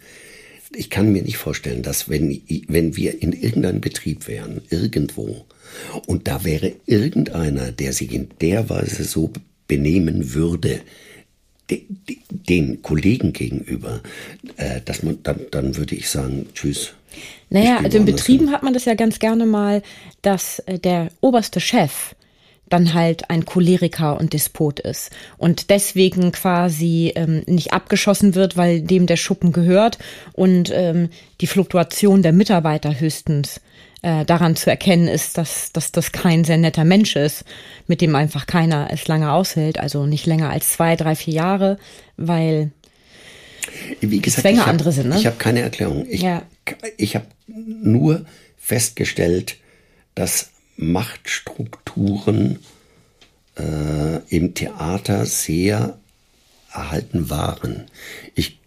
ich 0.76 0.90
kann 0.90 1.12
mir 1.12 1.22
nicht 1.22 1.38
vorstellen, 1.38 1.84
dass 1.84 2.10
wenn, 2.10 2.42
wenn 2.68 2.96
wir 2.96 3.22
in 3.22 3.34
irgendeinem 3.34 3.82
Betrieb 3.82 4.28
wären, 4.28 4.62
irgendwo, 4.70 5.46
und 6.08 6.28
da 6.28 6.44
wäre 6.44 6.74
irgendeiner, 6.86 7.72
der 7.72 7.94
sich 7.94 8.12
in 8.12 8.30
der 8.42 8.70
Weise 8.70 9.04
so 9.04 9.32
benehmen 9.74 10.36
würde, 10.36 10.82
den 12.30 12.84
Kollegen 12.84 13.34
gegenüber, 13.34 14.02
äh, 14.58 14.82
dass 14.86 15.02
man 15.02 15.18
dann, 15.24 15.40
dann 15.50 15.78
würde 15.78 15.96
ich 15.96 16.10
sagen, 16.10 16.46
tschüss. 16.54 16.94
Naja, 17.50 17.80
also 17.84 17.98
in 17.98 18.06
Betrieben 18.06 18.46
hin. 18.46 18.54
hat 18.54 18.62
man 18.62 18.74
das 18.74 18.86
ja 18.86 18.94
ganz 18.94 19.18
gerne 19.18 19.48
mal, 19.48 19.82
dass 20.22 20.60
äh, 20.60 20.78
der 20.78 21.10
oberste 21.22 21.60
Chef 21.60 22.14
dann 22.70 22.94
halt 22.94 23.32
ein 23.32 23.46
Choleriker 23.46 24.20
und 24.20 24.34
Despot 24.34 24.80
ist 24.80 25.10
und 25.38 25.72
deswegen 25.72 26.32
quasi 26.32 27.12
ähm, 27.16 27.44
nicht 27.48 27.74
abgeschossen 27.74 28.36
wird, 28.36 28.56
weil 28.56 28.82
dem 28.82 29.08
der 29.08 29.18
Schuppen 29.18 29.54
gehört 29.54 29.98
und 30.34 30.72
ähm, 30.72 31.10
die 31.42 31.48
Fluktuation 31.48 32.22
der 32.22 32.34
Mitarbeiter 32.34 33.00
höchstens 33.00 33.60
äh, 34.04 34.26
daran 34.26 34.56
zu 34.56 34.70
erkennen 34.70 35.08
ist, 35.08 35.38
dass, 35.38 35.72
dass 35.72 35.92
das 35.92 36.12
kein 36.12 36.44
sehr 36.44 36.58
netter 36.58 36.84
Mensch 36.84 37.16
ist, 37.16 37.46
mit 37.88 38.02
dem 38.02 38.16
einfach 38.16 38.46
keiner 38.46 38.90
es 38.92 39.08
lange 39.08 39.32
aushält, 39.32 39.80
also 39.80 40.06
nicht 40.06 40.26
länger 40.26 40.50
als 40.50 40.74
zwei, 40.74 40.96
drei, 40.96 41.16
vier 41.16 41.34
Jahre, 41.34 41.80
weil 42.18 42.72
wie 44.02 44.20
gesagt, 44.20 44.42
Zwänge 44.42 44.58
ich 44.58 44.62
hab, 44.62 44.70
andere 44.70 44.92
sind. 44.92 45.10
Ne? 45.10 45.18
Ich 45.18 45.26
habe 45.26 45.38
keine 45.38 45.62
Erklärung. 45.62 46.06
Ich, 46.10 46.22
ja. 46.22 46.44
ich 46.98 47.16
habe 47.16 47.26
nur 47.48 48.26
festgestellt, 48.58 49.56
dass 50.16 50.50
Machtstrukturen 50.76 52.60
äh, 53.58 54.18
im 54.36 54.54
Theater 54.54 55.26
sehr 55.26 55.98
erhalten 56.74 57.30
waren. 57.30 57.86
Ich 58.36 58.60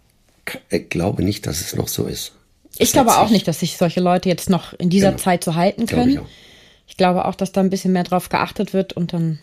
äh, 0.69 0.79
glaube 0.79 1.23
nicht, 1.23 1.45
dass 1.45 1.61
es 1.61 1.75
noch 1.75 1.87
so 1.87 2.07
ist. 2.07 2.33
Ich 2.79 2.91
glaube 2.91 3.17
auch 3.17 3.29
nicht, 3.29 3.47
dass 3.47 3.59
sich 3.59 3.77
solche 3.77 3.99
Leute 3.99 4.29
jetzt 4.29 4.49
noch 4.49 4.73
in 4.73 4.89
dieser 4.89 5.11
genau. 5.11 5.23
Zeit 5.23 5.43
so 5.43 5.55
halten 5.55 5.85
können. 5.85 6.13
Glaube 6.13 6.27
ich, 6.27 6.89
ich, 6.89 6.97
glaube 6.97 7.25
auch, 7.25 7.35
dass 7.35 7.51
da 7.51 7.61
ein 7.61 7.69
bisschen 7.69 7.93
mehr 7.93 8.03
drauf 8.03 8.29
geachtet 8.29 8.73
wird 8.73 8.93
und 8.93 9.13
dann. 9.13 9.39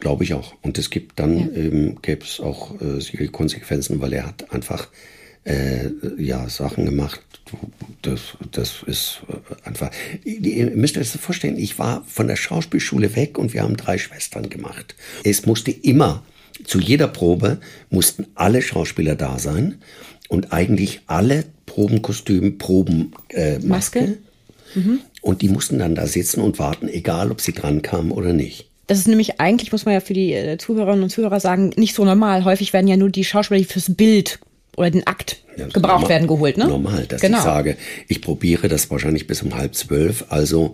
Glaube 0.00 0.24
ich 0.24 0.34
auch. 0.34 0.54
Und 0.62 0.78
es 0.78 0.90
gibt 0.90 1.18
dann 1.18 1.38
ja. 1.38 1.46
ähm, 1.54 1.98
gäbe 2.02 2.24
es 2.24 2.40
auch 2.40 2.74
äh, 2.80 3.26
Konsequenzen, 3.28 4.00
weil 4.00 4.12
er 4.12 4.26
hat 4.26 4.52
einfach 4.52 4.88
äh, 5.44 5.90
ja 6.18 6.48
Sachen 6.48 6.84
gemacht. 6.84 7.20
Das, 8.02 8.36
das 8.50 8.82
ist 8.86 9.22
äh, 9.28 9.68
einfach. 9.68 9.90
Ihr 10.24 10.70
müsst 10.70 10.96
euch 10.96 11.12
das 11.12 11.20
vorstellen, 11.20 11.58
ich 11.58 11.78
war 11.78 12.04
von 12.06 12.26
der 12.26 12.36
Schauspielschule 12.36 13.14
weg 13.16 13.38
und 13.38 13.52
wir 13.52 13.62
haben 13.62 13.76
drei 13.76 13.98
Schwestern 13.98 14.48
gemacht. 14.48 14.94
Es 15.24 15.46
musste 15.46 15.70
immer, 15.70 16.22
zu 16.64 16.78
jeder 16.78 17.08
Probe 17.08 17.60
mussten 17.90 18.26
alle 18.34 18.62
Schauspieler 18.62 19.16
da 19.16 19.38
sein 19.38 19.80
und 20.32 20.50
eigentlich 20.50 21.02
alle 21.08 21.44
Probenkostüm, 21.66 22.56
Probenmaske. 22.56 23.98
Äh. 23.98 24.78
Mhm. 24.78 25.00
Und 25.20 25.42
die 25.42 25.48
mussten 25.48 25.78
dann 25.78 25.94
da 25.94 26.06
sitzen 26.06 26.40
und 26.40 26.58
warten, 26.58 26.88
egal 26.88 27.30
ob 27.30 27.42
sie 27.42 27.52
dran 27.52 27.82
kamen 27.82 28.10
oder 28.10 28.32
nicht. 28.32 28.70
Das 28.86 28.98
ist 28.98 29.08
nämlich 29.08 29.40
eigentlich, 29.40 29.72
muss 29.72 29.84
man 29.84 29.92
ja 29.92 30.00
für 30.00 30.14
die 30.14 30.32
äh, 30.32 30.56
Zuhörerinnen 30.56 31.02
und 31.02 31.10
Zuhörer 31.10 31.38
sagen, 31.38 31.72
nicht 31.76 31.94
so 31.94 32.06
normal. 32.06 32.46
Häufig 32.46 32.72
werden 32.72 32.88
ja 32.88 32.96
nur 32.96 33.10
die 33.10 33.24
Schauspieler, 33.24 33.60
die 33.60 33.66
fürs 33.66 33.94
Bild 33.94 34.40
oder 34.74 34.90
den 34.90 35.06
Akt 35.06 35.42
ja, 35.58 35.66
gebraucht 35.66 35.82
normal, 35.84 36.08
werden 36.08 36.28
geholt, 36.28 36.56
ne? 36.56 36.66
Normal, 36.66 37.04
dass 37.06 37.20
genau. 37.20 37.36
ich 37.36 37.44
sage, 37.44 37.76
ich 38.08 38.22
probiere 38.22 38.68
das 38.68 38.90
wahrscheinlich 38.90 39.26
bis 39.26 39.42
um 39.42 39.54
halb 39.54 39.74
zwölf, 39.74 40.24
also 40.30 40.72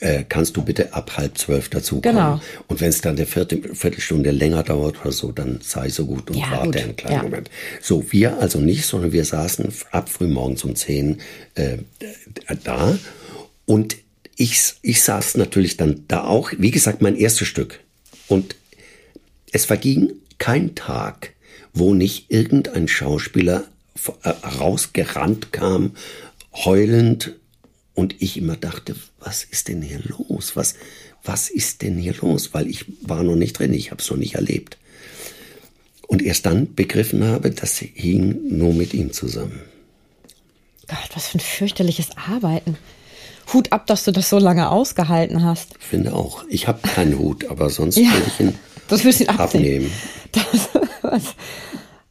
äh, 0.00 0.24
kannst 0.28 0.56
du 0.56 0.62
bitte 0.62 0.92
ab 0.94 1.16
halb 1.16 1.38
zwölf 1.38 1.68
dazu 1.68 2.00
kommen. 2.00 2.14
Genau. 2.14 2.40
Und 2.68 2.80
wenn 2.80 2.88
es 2.88 3.00
dann 3.00 3.16
eine 3.16 3.26
Vierte, 3.26 3.60
Viertelstunde 3.74 4.30
länger 4.30 4.62
dauert 4.62 5.00
oder 5.00 5.12
so, 5.12 5.32
dann 5.32 5.60
sei 5.62 5.88
so 5.88 6.06
gut 6.06 6.30
und 6.30 6.36
ja, 6.36 6.50
warte 6.50 6.66
gut. 6.66 6.76
einen 6.76 6.96
kleinen 6.96 7.16
ja. 7.16 7.22
Moment. 7.22 7.50
So, 7.80 8.04
wir 8.10 8.38
also 8.38 8.58
nicht, 8.60 8.84
sondern 8.84 9.12
wir 9.12 9.24
saßen 9.24 9.72
ab 9.90 10.08
frühmorgens 10.08 10.64
um 10.64 10.74
zehn 10.76 11.20
äh, 11.54 11.78
da 12.64 12.98
und 13.64 13.96
ich, 14.36 14.74
ich 14.82 15.02
saß 15.02 15.36
natürlich 15.38 15.76
dann 15.76 16.04
da 16.08 16.24
auch, 16.24 16.52
wie 16.58 16.70
gesagt, 16.70 17.00
mein 17.00 17.16
erstes 17.16 17.48
Stück. 17.48 17.80
Und 18.28 18.56
es 19.52 19.64
verging 19.64 20.12
kein 20.38 20.74
Tag, 20.74 21.32
wo 21.72 21.94
nicht 21.94 22.30
irgendein 22.30 22.88
Schauspieler 22.88 23.64
äh, 24.22 24.28
rausgerannt 24.28 25.52
kam, 25.52 25.92
heulend, 26.52 27.34
und 27.96 28.14
ich 28.22 28.36
immer 28.36 28.56
dachte, 28.56 28.94
was 29.18 29.42
ist 29.42 29.68
denn 29.68 29.80
hier 29.80 30.00
los? 30.04 30.54
Was, 30.54 30.74
was 31.24 31.48
ist 31.48 31.80
denn 31.82 31.96
hier 31.96 32.14
los? 32.20 32.52
Weil 32.52 32.68
ich 32.68 32.84
war 33.00 33.22
noch 33.22 33.36
nicht 33.36 33.58
drin, 33.58 33.72
ich 33.72 33.90
habe 33.90 34.02
es 34.02 34.10
noch 34.10 34.18
nicht 34.18 34.34
erlebt. 34.34 34.76
Und 36.06 36.22
erst 36.22 36.46
dann 36.46 36.74
begriffen 36.74 37.24
habe, 37.24 37.50
das 37.50 37.78
hing 37.78 38.38
nur 38.56 38.74
mit 38.74 38.92
ihm 38.92 39.12
zusammen. 39.12 39.60
Gott, 40.86 41.08
was 41.14 41.28
für 41.28 41.38
ein 41.38 41.40
fürchterliches 41.40 42.10
Arbeiten. 42.16 42.76
Hut 43.52 43.72
ab, 43.72 43.86
dass 43.86 44.04
du 44.04 44.12
das 44.12 44.28
so 44.28 44.38
lange 44.38 44.70
ausgehalten 44.70 45.42
hast. 45.42 45.74
Ich 45.80 45.86
finde 45.86 46.12
auch. 46.12 46.44
Ich 46.48 46.68
habe 46.68 46.86
keinen 46.86 47.18
Hut, 47.18 47.46
aber 47.46 47.70
sonst 47.70 47.96
ja, 47.96 48.12
würde 48.12 48.26
ich 48.26 48.40
ihn, 48.40 48.54
das 48.88 49.20
ihn 49.20 49.28
abnehmen. 49.30 49.90
Das, 50.32 50.68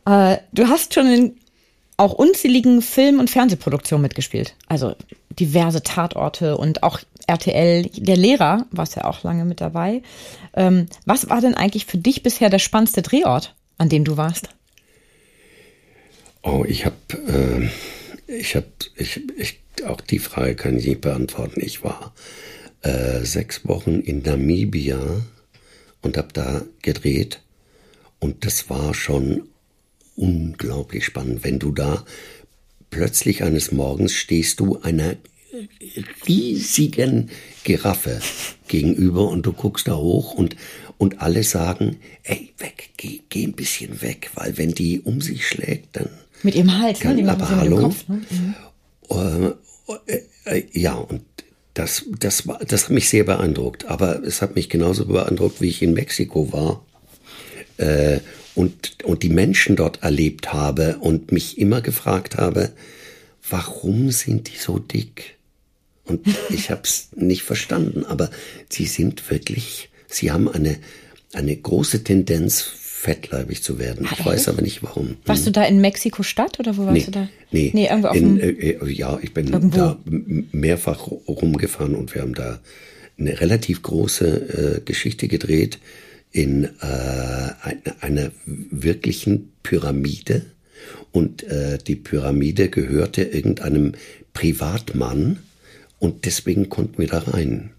äh, 0.37 0.41
du 0.51 0.67
hast 0.67 0.95
schon 0.95 1.07
in 1.07 1.35
auch 1.97 2.13
unzähligen 2.13 2.81
Film- 2.81 3.19
und 3.19 3.29
Fernsehproduktionen 3.29 4.01
mitgespielt. 4.01 4.55
Also 4.67 4.95
diverse 5.29 5.83
Tatorte 5.83 6.57
und 6.57 6.83
auch 6.83 6.99
RTL, 7.27 7.83
der 7.95 8.17
Lehrer, 8.17 8.65
warst 8.71 8.95
ja 8.95 9.05
auch 9.05 9.23
lange 9.23 9.45
mit 9.45 9.61
dabei. 9.61 10.01
Ähm, 10.53 10.87
was 11.05 11.29
war 11.29 11.41
denn 11.41 11.55
eigentlich 11.55 11.85
für 11.85 11.97
dich 11.97 12.23
bisher 12.23 12.49
der 12.49 12.59
spannendste 12.59 13.01
Drehort, 13.01 13.55
an 13.77 13.89
dem 13.89 14.03
du 14.03 14.17
warst? 14.17 14.49
Oh, 16.43 16.63
ich 16.67 16.85
habe, 16.85 16.95
äh, 17.27 17.69
ich 18.31 18.55
habe, 18.55 18.67
ich, 18.95 19.21
ich, 19.37 19.59
auch 19.87 20.01
die 20.01 20.19
Frage 20.19 20.55
kann 20.55 20.77
ich 20.77 20.85
nicht 20.85 21.01
beantworten. 21.01 21.59
Ich 21.63 21.83
war 21.83 22.13
äh, 22.81 23.25
sechs 23.25 23.67
Wochen 23.67 23.99
in 23.99 24.21
Namibia 24.21 24.99
und 26.01 26.17
habe 26.17 26.29
da 26.33 26.61
gedreht 26.83 27.41
und 28.19 28.45
das 28.45 28.69
war 28.69 28.93
schon 28.93 29.47
unglaublich 30.15 31.05
spannend, 31.05 31.43
wenn 31.43 31.59
du 31.59 31.71
da 31.71 32.05
plötzlich 32.89 33.43
eines 33.43 33.71
Morgens 33.71 34.13
stehst 34.13 34.59
du 34.59 34.79
einer 34.81 35.15
riesigen 36.27 37.29
Giraffe 37.63 38.19
gegenüber 38.67 39.29
und 39.29 39.45
du 39.45 39.53
guckst 39.53 39.87
da 39.87 39.95
hoch 39.95 40.33
und, 40.33 40.55
und 40.97 41.21
alle 41.21 41.43
sagen, 41.43 41.97
ey, 42.23 42.53
weg, 42.57 42.89
geh, 42.97 43.21
geh 43.29 43.45
ein 43.45 43.53
bisschen 43.53 44.01
weg, 44.01 44.31
weil 44.35 44.57
wenn 44.57 44.73
die 44.73 45.01
um 45.01 45.21
sich 45.21 45.47
schlägt, 45.47 45.95
dann... 45.95 46.09
Mit 46.43 46.55
ihrem 46.55 46.77
Hals, 46.77 46.99
kann, 46.99 47.15
ne? 47.15 47.23
Die 47.23 47.29
aber 47.29 47.49
hallo, 47.49 47.77
Kopf, 47.77 48.07
ne? 48.07 48.21
mhm. 49.09 49.53
äh, 50.07 50.21
äh, 50.45 50.63
ja, 50.73 50.95
und 50.95 51.23
das, 51.73 52.05
das, 52.19 52.47
war, 52.47 52.59
das 52.59 52.85
hat 52.85 52.91
mich 52.91 53.09
sehr 53.09 53.23
beeindruckt. 53.23 53.85
Aber 53.85 54.23
es 54.23 54.41
hat 54.41 54.55
mich 54.55 54.69
genauso 54.69 55.05
beeindruckt, 55.05 55.61
wie 55.61 55.67
ich 55.67 55.81
in 55.81 55.93
Mexiko 55.93 56.51
war. 56.51 56.85
Äh, 57.77 58.19
und, 58.55 59.03
und 59.03 59.23
die 59.23 59.29
Menschen 59.29 59.75
dort 59.75 60.01
erlebt 60.01 60.53
habe 60.53 60.97
und 60.99 61.31
mich 61.31 61.57
immer 61.57 61.81
gefragt 61.81 62.37
habe, 62.37 62.71
warum 63.49 64.11
sind 64.11 64.49
die 64.53 64.57
so 64.57 64.79
dick? 64.79 65.35
Und 66.05 66.25
ich 66.49 66.69
habe 66.69 66.81
es 66.83 67.09
nicht 67.15 67.43
verstanden, 67.43 68.05
aber 68.05 68.29
sie 68.69 68.85
sind 68.85 69.29
wirklich, 69.29 69.89
sie 70.07 70.31
haben 70.31 70.47
eine, 70.47 70.77
eine 71.33 71.55
große 71.55 72.03
Tendenz, 72.03 72.61
fettleibig 73.05 73.61
zu 73.61 73.77
werden. 73.77 74.07
ich 74.11 74.25
weiß 74.25 74.47
aber 74.47 74.63
nicht 74.63 74.81
warum. 74.81 75.17
Warst 75.25 75.45
hm. 75.45 75.45
du 75.45 75.59
da 75.59 75.65
in 75.65 75.79
Mexiko-Stadt 75.79 76.59
oder 76.59 76.75
wo 76.75 76.85
warst 76.85 76.95
nee, 76.95 77.05
du 77.05 77.11
da? 77.11 77.29
Nee, 77.51 77.71
nee 77.73 77.87
irgendwo 77.87 78.07
auf 78.07 78.15
in, 78.15 78.39
äh, 78.39 78.83
Ja, 78.89 79.19
ich 79.21 79.31
bin 79.31 79.53
irgendwo. 79.53 79.77
da 79.77 79.99
mehrfach 80.05 81.07
rumgefahren 81.07 81.93
und 81.93 82.15
wir 82.15 82.23
haben 82.23 82.33
da 82.33 82.59
eine 83.19 83.39
relativ 83.39 83.83
große 83.83 84.77
äh, 84.77 84.81
Geschichte 84.83 85.27
gedreht 85.27 85.77
in 86.35 86.65
äh, 86.65 86.67
einer 86.81 87.95
eine 88.01 88.31
wirklichen 88.45 89.53
Pyramide. 89.63 90.41
Und 91.13 91.43
äh, 91.43 91.77
die 91.77 91.95
Pyramide 91.95 92.69
gehörte 92.69 93.23
irgendeinem 93.23 93.93
Privatmann 94.33 95.39
und 95.97 96.25
deswegen 96.25 96.67
konnten 96.67 96.97
wir 96.97 97.07
da 97.07 97.19
rein. 97.19 97.71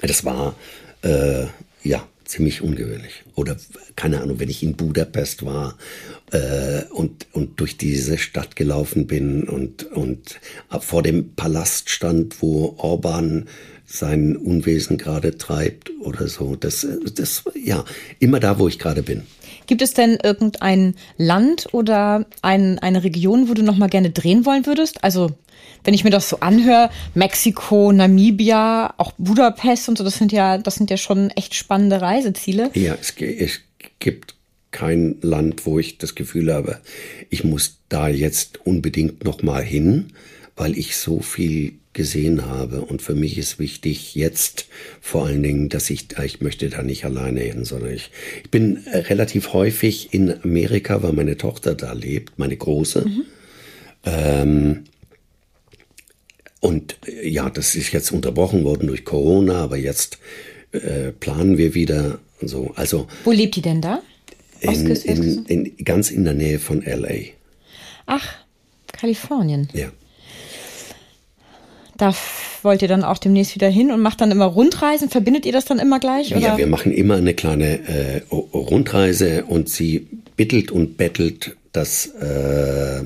Das 0.00 0.24
war 0.24 0.56
äh, 1.02 1.46
ja 1.84 2.04
ziemlich 2.24 2.62
ungewöhnlich. 2.62 3.22
Oder 3.36 3.56
keine 3.94 4.22
Ahnung, 4.22 4.40
wenn 4.40 4.50
ich 4.50 4.64
in 4.64 4.74
Budapest 4.74 5.46
war 5.46 5.78
äh, 6.32 6.82
und, 6.90 7.28
und 7.32 7.60
durch 7.60 7.76
diese 7.76 8.18
Stadt 8.18 8.56
gelaufen 8.56 9.06
bin 9.06 9.44
und, 9.44 9.84
und 9.84 10.40
vor 10.80 11.04
dem 11.04 11.36
Palast 11.36 11.90
stand, 11.90 12.42
wo 12.42 12.74
Orban 12.78 13.46
sein 13.92 14.36
Unwesen 14.36 14.96
gerade 14.96 15.36
treibt 15.36 15.90
oder 16.00 16.26
so. 16.26 16.56
Das, 16.56 16.86
das, 17.14 17.44
ja, 17.62 17.84
immer 18.20 18.40
da, 18.40 18.58
wo 18.58 18.66
ich 18.66 18.78
gerade 18.78 19.02
bin. 19.02 19.22
Gibt 19.66 19.82
es 19.82 19.92
denn 19.92 20.18
irgendein 20.22 20.94
Land 21.18 21.68
oder 21.72 22.24
ein, 22.40 22.78
eine 22.78 23.04
Region, 23.04 23.50
wo 23.50 23.54
du 23.54 23.62
noch 23.62 23.76
mal 23.76 23.88
gerne 23.88 24.10
drehen 24.10 24.46
wollen 24.46 24.64
würdest? 24.64 25.04
Also, 25.04 25.32
wenn 25.84 25.92
ich 25.92 26.04
mir 26.04 26.10
das 26.10 26.30
so 26.30 26.40
anhöre, 26.40 26.88
Mexiko, 27.14 27.92
Namibia, 27.92 28.94
auch 28.96 29.12
Budapest 29.18 29.90
und 29.90 29.98
so, 29.98 30.04
das 30.04 30.16
sind 30.16 30.32
ja, 30.32 30.56
das 30.56 30.76
sind 30.76 30.88
ja 30.88 30.96
schon 30.96 31.28
echt 31.30 31.54
spannende 31.54 32.00
Reiseziele. 32.00 32.70
Ja, 32.74 32.96
es, 32.98 33.14
es 33.18 33.60
gibt 33.98 34.36
kein 34.70 35.16
Land, 35.20 35.66
wo 35.66 35.78
ich 35.78 35.98
das 35.98 36.14
Gefühl 36.14 36.52
habe, 36.52 36.80
ich 37.28 37.44
muss 37.44 37.78
da 37.90 38.08
jetzt 38.08 38.64
unbedingt 38.64 39.22
noch 39.22 39.42
mal 39.42 39.62
hin, 39.62 40.14
weil 40.56 40.78
ich 40.78 40.96
so 40.96 41.20
viel 41.20 41.74
gesehen 41.92 42.46
habe. 42.46 42.82
Und 42.82 43.02
für 43.02 43.14
mich 43.14 43.38
ist 43.38 43.58
wichtig 43.58 44.14
jetzt 44.14 44.66
vor 45.00 45.26
allen 45.26 45.42
Dingen, 45.42 45.68
dass 45.68 45.90
ich, 45.90 46.06
ich 46.24 46.40
möchte 46.40 46.68
da 46.68 46.82
nicht 46.82 47.04
alleine 47.04 47.40
hin, 47.40 47.64
sondern 47.64 47.92
ich, 47.92 48.10
ich 48.42 48.50
bin 48.50 48.86
äh, 48.86 48.98
relativ 48.98 49.52
häufig 49.52 50.12
in 50.12 50.42
Amerika, 50.42 51.02
weil 51.02 51.12
meine 51.12 51.36
Tochter 51.36 51.74
da 51.74 51.92
lebt, 51.92 52.38
meine 52.38 52.56
große. 52.56 53.06
Mhm. 53.06 53.22
Ähm, 54.04 54.84
und 56.60 56.96
äh, 57.06 57.28
ja, 57.28 57.50
das 57.50 57.74
ist 57.74 57.92
jetzt 57.92 58.10
unterbrochen 58.12 58.64
worden 58.64 58.86
durch 58.86 59.04
Corona, 59.04 59.56
aber 59.56 59.76
jetzt 59.76 60.18
äh, 60.72 61.12
planen 61.12 61.58
wir 61.58 61.74
wieder 61.74 62.18
so. 62.40 62.72
Also 62.74 63.06
wo 63.24 63.32
lebt 63.32 63.56
die 63.56 63.62
denn 63.62 63.80
da? 63.80 64.02
In, 64.60 64.86
in, 64.86 65.44
in, 65.46 65.84
ganz 65.84 66.10
in 66.10 66.24
der 66.24 66.34
Nähe 66.34 66.60
von 66.60 66.82
LA. 66.82 67.32
Ach, 68.06 68.34
Kalifornien. 68.92 69.68
Ja. 69.72 69.90
Da 72.02 72.12
wollt 72.62 72.82
ihr 72.82 72.88
dann 72.88 73.04
auch 73.04 73.18
demnächst 73.18 73.54
wieder 73.54 73.68
hin 73.68 73.92
und 73.92 74.00
macht 74.00 74.20
dann 74.20 74.32
immer 74.32 74.46
Rundreisen? 74.46 75.08
Verbindet 75.08 75.46
ihr 75.46 75.52
das 75.52 75.66
dann 75.66 75.78
immer 75.78 76.00
gleich? 76.00 76.32
Oder? 76.32 76.40
Ja, 76.40 76.58
wir 76.58 76.66
machen 76.66 76.90
immer 76.90 77.14
eine 77.14 77.32
kleine 77.32 77.78
äh, 77.86 78.22
Rundreise 78.32 79.44
und 79.44 79.68
sie 79.68 80.08
bittelt 80.34 80.72
und 80.72 80.96
bettelt, 80.96 81.56
dass 81.70 82.06
äh, 82.06 83.04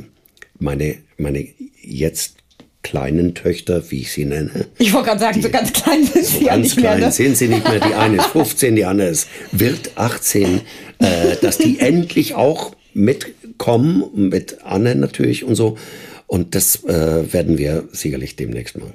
meine, 0.59 0.95
meine 1.19 1.47
jetzt 1.83 2.37
kleinen 2.83 3.35
Töchter, 3.35 3.91
wie 3.91 4.01
ich 4.01 4.13
sie 4.13 4.25
nenne. 4.25 4.67
Ich 4.79 4.95
wollte 4.95 5.09
gerade 5.09 5.21
sagen, 5.21 5.35
die, 5.35 5.43
so 5.43 5.51
ganz 5.51 5.75
klein 5.75 6.03
sind 6.03 6.25
sie 6.25 6.39
so 6.39 6.47
ja 6.47 6.57
nicht 6.57 6.79
klein 6.79 6.99
mehr. 6.99 7.09
Ne? 7.09 7.13
sind 7.13 7.37
sie 7.37 7.49
nicht 7.49 7.69
mehr. 7.69 7.81
Die 7.81 7.93
eine 7.93 8.17
ist 8.17 8.29
15, 8.29 8.77
die 8.77 8.87
andere 8.87 9.09
ist, 9.09 9.29
wird 9.53 9.91
18, 9.97 10.63
äh, 11.01 11.37
dass 11.43 11.59
die 11.59 11.81
endlich 11.81 12.35
auch 12.35 12.75
mitkommen, 12.95 14.05
mit 14.15 14.65
Anne 14.65 14.95
natürlich 14.95 15.45
und 15.45 15.55
so. 15.55 15.77
Und 16.27 16.55
das 16.55 16.85
äh, 16.85 17.33
werden 17.33 17.59
wir 17.59 17.89
sicherlich 17.93 18.37
demnächst 18.37 18.77
machen. 18.77 18.95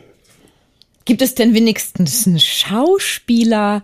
Gibt 1.05 1.21
es 1.21 1.35
denn 1.35 1.53
wenigstens 1.53 2.27
einen 2.27 2.39
Schauspieler 2.39 3.83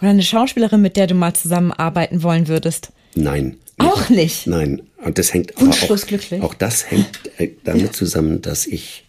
oder 0.00 0.10
eine 0.10 0.22
Schauspielerin, 0.22 0.80
mit 0.80 0.96
der 0.96 1.06
du 1.06 1.14
mal 1.14 1.34
zusammenarbeiten 1.34 2.22
wollen 2.22 2.48
würdest? 2.48 2.90
Nein. 3.14 3.56
Auch 3.78 4.08
nicht? 4.08 4.46
Nein. 4.46 4.82
Und 5.04 5.18
das 5.18 5.32
hängt 5.32 5.56
aber 5.56 5.70
auch, 5.70 6.06
glücklich. 6.06 6.42
auch 6.42 6.54
das 6.54 6.90
hängt 6.90 7.30
äh, 7.38 7.50
damit 7.64 7.94
zusammen, 7.94 8.42
dass 8.42 8.66
ich 8.66 9.04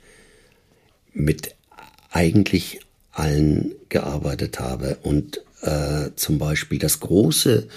mit 1.14 1.56
eigentlich 2.12 2.80
allen 3.12 3.74
gearbeitet 3.90 4.60
habe 4.60 4.98
und 5.02 5.42
äh, 5.62 6.12
zum 6.16 6.38
Beispiel 6.38 6.80
das 6.80 7.00
große 7.00 7.68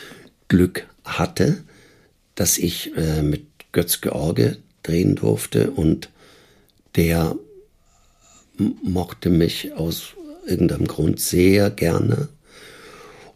Glück 0.48 0.86
hatte, 1.04 1.62
dass 2.34 2.58
ich 2.58 2.94
äh, 2.96 3.22
mit 3.22 3.46
Götz 3.72 4.00
George 4.00 4.58
drehen 4.82 5.16
durfte 5.16 5.70
und 5.70 6.10
der 6.96 7.36
mochte 8.82 9.30
mich 9.30 9.72
aus 9.74 10.14
irgendeinem 10.46 10.86
Grund 10.86 11.20
sehr 11.20 11.70
gerne. 11.70 12.28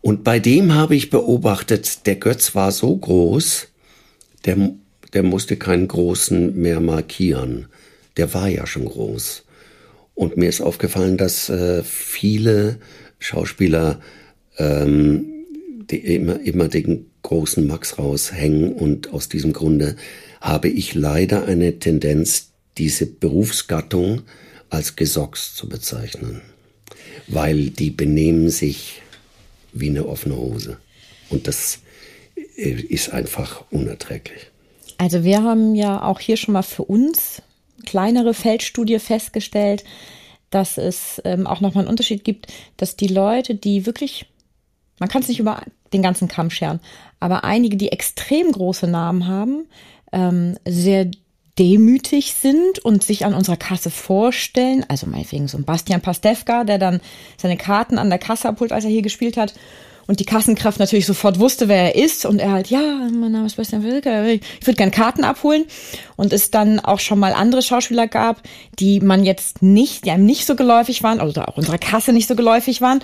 Und 0.01 0.23
bei 0.25 0.39
dem 0.39 0.75
habe 0.75 0.97
ich 0.97 1.11
beobachtet, 1.11 2.07
der 2.07 2.17
Götz 2.17 2.55
war 2.55 2.73
so 2.73 2.95
groß, 2.95 3.69
der, 4.45 4.73
der 5.15 5.23
musste 5.23 5.57
keinen 5.57 5.89
großen 5.89 6.61
mehr 6.61 6.81
markieren. 6.81 7.69
Der 8.17 8.35
war 8.35 8.49
ja 8.49 8.67
schon 8.67 8.85
groß. 8.85 9.45
Und 10.15 10.37
mir 10.37 10.49
ist 10.49 10.61
aufgefallen, 10.61 11.17
dass 11.17 11.49
äh, 11.49 11.83
viele 11.83 12.79
Schauspieler 13.19 14.01
ähm, 14.59 15.35
die 15.91 15.99
immer, 15.99 16.41
immer 16.41 16.69
den 16.69 17.07
großen 17.25 17.67
Max 17.67 17.99
raushängen 17.99 18.73
und 18.73 19.13
aus 19.13 19.29
diesem 19.29 19.53
Grunde 19.53 19.97
habe 20.41 20.69
ich 20.69 20.95
leider 20.95 21.47
eine 21.47 21.81
Tendenz, 21.81 22.51
diese 22.79 23.07
Berufsgattung 23.07 24.23
als 24.71 24.95
Gesocks 24.95 25.55
zu 25.55 25.69
bezeichnen, 25.69 26.43
weil 27.27 27.71
die 27.71 27.91
benehmen 27.91 28.51
sich 28.51 29.03
wie 29.73 29.89
eine 29.89 30.07
offene 30.07 30.37
Hose. 30.37 30.77
Und 31.31 31.49
das 31.49 31.81
äh, 32.57 32.71
ist 32.71 33.13
einfach 33.13 33.65
unerträglich. 33.71 34.51
Also 34.99 35.25
wir 35.25 35.43
haben 35.43 35.75
ja 35.75 36.03
auch 36.03 36.21
hier 36.21 36.37
schon 36.37 36.53
mal 36.53 36.63
für 36.63 36.85
uns 36.85 37.43
kleinere 37.85 38.35
Feldstudie 38.35 38.99
festgestellt, 38.99 39.85
dass 40.51 40.79
es 40.79 41.21
ähm, 41.25 41.47
auch 41.47 41.61
nochmal 41.61 41.85
einen 41.85 41.91
Unterschied 41.91 42.23
gibt, 42.25 42.53
dass 42.77 42.97
die 42.97 43.09
Leute, 43.09 43.55
die 43.55 43.87
wirklich, 43.87 44.27
man 44.99 45.09
kann 45.09 45.23
es 45.23 45.29
nicht 45.29 45.41
über 45.41 45.63
den 45.95 46.03
ganzen 46.03 46.29
Kamm 46.29 46.51
scheren, 46.51 46.81
aber 47.21 47.45
einige, 47.45 47.77
die 47.79 47.91
extrem 47.91 48.53
große 48.53 48.87
Namen 48.87 49.27
haben, 49.27 49.67
ähm, 50.13 50.59
sehr 50.67 51.11
demütig 51.59 52.35
sind 52.35 52.81
und 52.81 53.05
sich 53.05 53.25
an 53.25 53.35
unserer 53.35 53.57
Kasse 53.57 53.91
vorstellen. 53.91 54.85
Also 54.89 55.07
meinetwegen 55.07 55.49
so 55.49 55.57
ein 55.57 55.65
Bastian 55.65 56.01
Pastewka, 56.01 56.65
der 56.65 56.79
dann 56.79 57.01
seine 57.37 57.57
Karten 57.57 57.99
an 57.99 58.11
der 58.11 58.19
Kasse 58.19 58.49
abholt, 58.49 58.73
als 58.73 58.85
er 58.85 58.91
hier 58.91 59.03
gespielt 59.03 59.37
hat. 59.37 59.55
Und 60.07 60.21
die 60.21 60.27
Kassenkraft 60.27 60.81
natürlich 60.81 61.07
sofort 61.07 61.39
wusste, 61.39 61.69
wer 61.69 61.95
er 61.95 62.05
ist. 62.05 62.27
Und 62.27 62.39
er 62.39 62.53
halt, 62.53 62.69
ja, 62.69 63.09
mein 63.11 63.33
Name 63.33 63.47
ist 63.47 63.57
Bastian 63.57 63.83
Wilke, 63.83 64.33
ich 64.33 64.67
würde 64.67 64.77
gerne 64.77 64.93
Karten 64.93 65.25
abholen. 65.25 65.65
Und 66.17 66.33
es 66.33 66.51
dann 66.51 66.81
auch 66.81 67.01
schon 67.01 67.19
mal 67.19 67.33
andere 67.33 67.63
Schauspieler 67.63 68.07
gab, 68.07 68.43
die 68.79 69.01
man 69.01 69.25
jetzt 69.25 69.63
nicht, 69.63 70.05
die 70.05 70.11
einem 70.11 70.27
nicht 70.27 70.45
so 70.45 70.57
geläufig 70.57 71.03
waren, 71.03 71.21
oder 71.21 71.49
auch 71.49 71.57
unserer 71.57 71.79
Kasse 71.79 72.13
nicht 72.13 72.29
so 72.29 72.37
geläufig 72.37 72.83
waren 72.83 73.01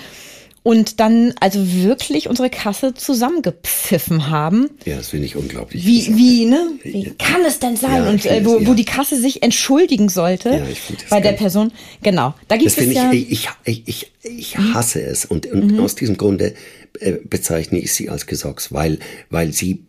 und 0.62 1.00
dann 1.00 1.32
also 1.40 1.72
wirklich 1.72 2.28
unsere 2.28 2.50
Kasse 2.50 2.92
zusammengepfiffen 2.94 4.28
haben. 4.28 4.68
Ja, 4.84 4.96
das 4.96 5.08
finde 5.08 5.26
ich 5.26 5.36
unglaublich. 5.36 5.86
Wie, 5.86 6.16
wie, 6.16 6.44
ne? 6.44 6.72
Wie 6.82 7.14
kann 7.18 7.42
es 7.46 7.60
denn 7.60 7.76
sein? 7.76 8.04
Ja, 8.04 8.10
und 8.10 8.26
äh, 8.26 8.44
wo, 8.44 8.58
ja. 8.58 8.66
wo 8.66 8.74
die 8.74 8.84
Kasse 8.84 9.18
sich 9.18 9.42
entschuldigen 9.42 10.10
sollte 10.10 10.50
ja, 10.50 10.66
ich 10.66 10.80
das 10.98 11.08
bei 11.08 11.20
der 11.20 11.32
Person. 11.32 11.72
Genau. 12.02 12.34
Da 12.48 12.56
gibt 12.56 12.76
das 12.76 12.84
es 12.84 12.92
ja. 12.92 13.10
Ich, 13.10 13.30
ich, 13.30 13.48
ich, 13.64 13.82
ich, 13.86 14.12
ich 14.22 14.58
hasse 14.58 15.02
es. 15.02 15.24
Und, 15.24 15.46
und 15.46 15.72
mhm. 15.72 15.80
aus 15.80 15.94
diesem 15.94 16.18
Grunde 16.18 16.54
äh, 17.00 17.12
bezeichne 17.12 17.78
ich 17.78 17.94
sie 17.94 18.10
als 18.10 18.26
Gesocks, 18.26 18.72
weil, 18.72 18.98
weil 19.30 19.52
sie 19.52 19.84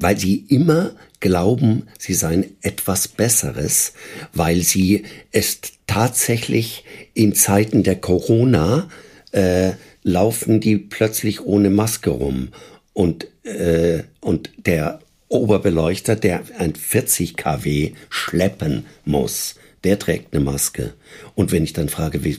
weil 0.00 0.18
sie 0.18 0.44
immer 0.48 0.92
glauben, 1.20 1.86
sie 1.98 2.14
seien 2.14 2.56
etwas 2.62 3.06
Besseres, 3.06 3.92
weil 4.32 4.62
sie 4.62 5.04
es 5.30 5.60
tatsächlich 5.86 6.84
in 7.14 7.34
Zeiten 7.34 7.82
der 7.82 7.96
Corona 7.96 8.88
äh, 9.32 9.72
laufen 10.04 10.60
die 10.60 10.76
plötzlich 10.76 11.44
ohne 11.44 11.70
Maske 11.70 12.10
rum. 12.10 12.50
Und, 12.92 13.26
äh, 13.42 14.04
und 14.20 14.50
der 14.64 15.00
Oberbeleuchter, 15.28 16.14
der 16.14 16.42
ein 16.58 16.76
40 16.76 17.36
kW 17.36 17.92
schleppen 18.08 18.86
muss, 19.04 19.56
der 19.82 19.98
trägt 19.98 20.34
eine 20.34 20.44
Maske. 20.44 20.94
Und 21.34 21.52
wenn 21.52 21.64
ich 21.64 21.72
dann 21.72 21.88
frage, 21.88 22.24
wie, 22.24 22.38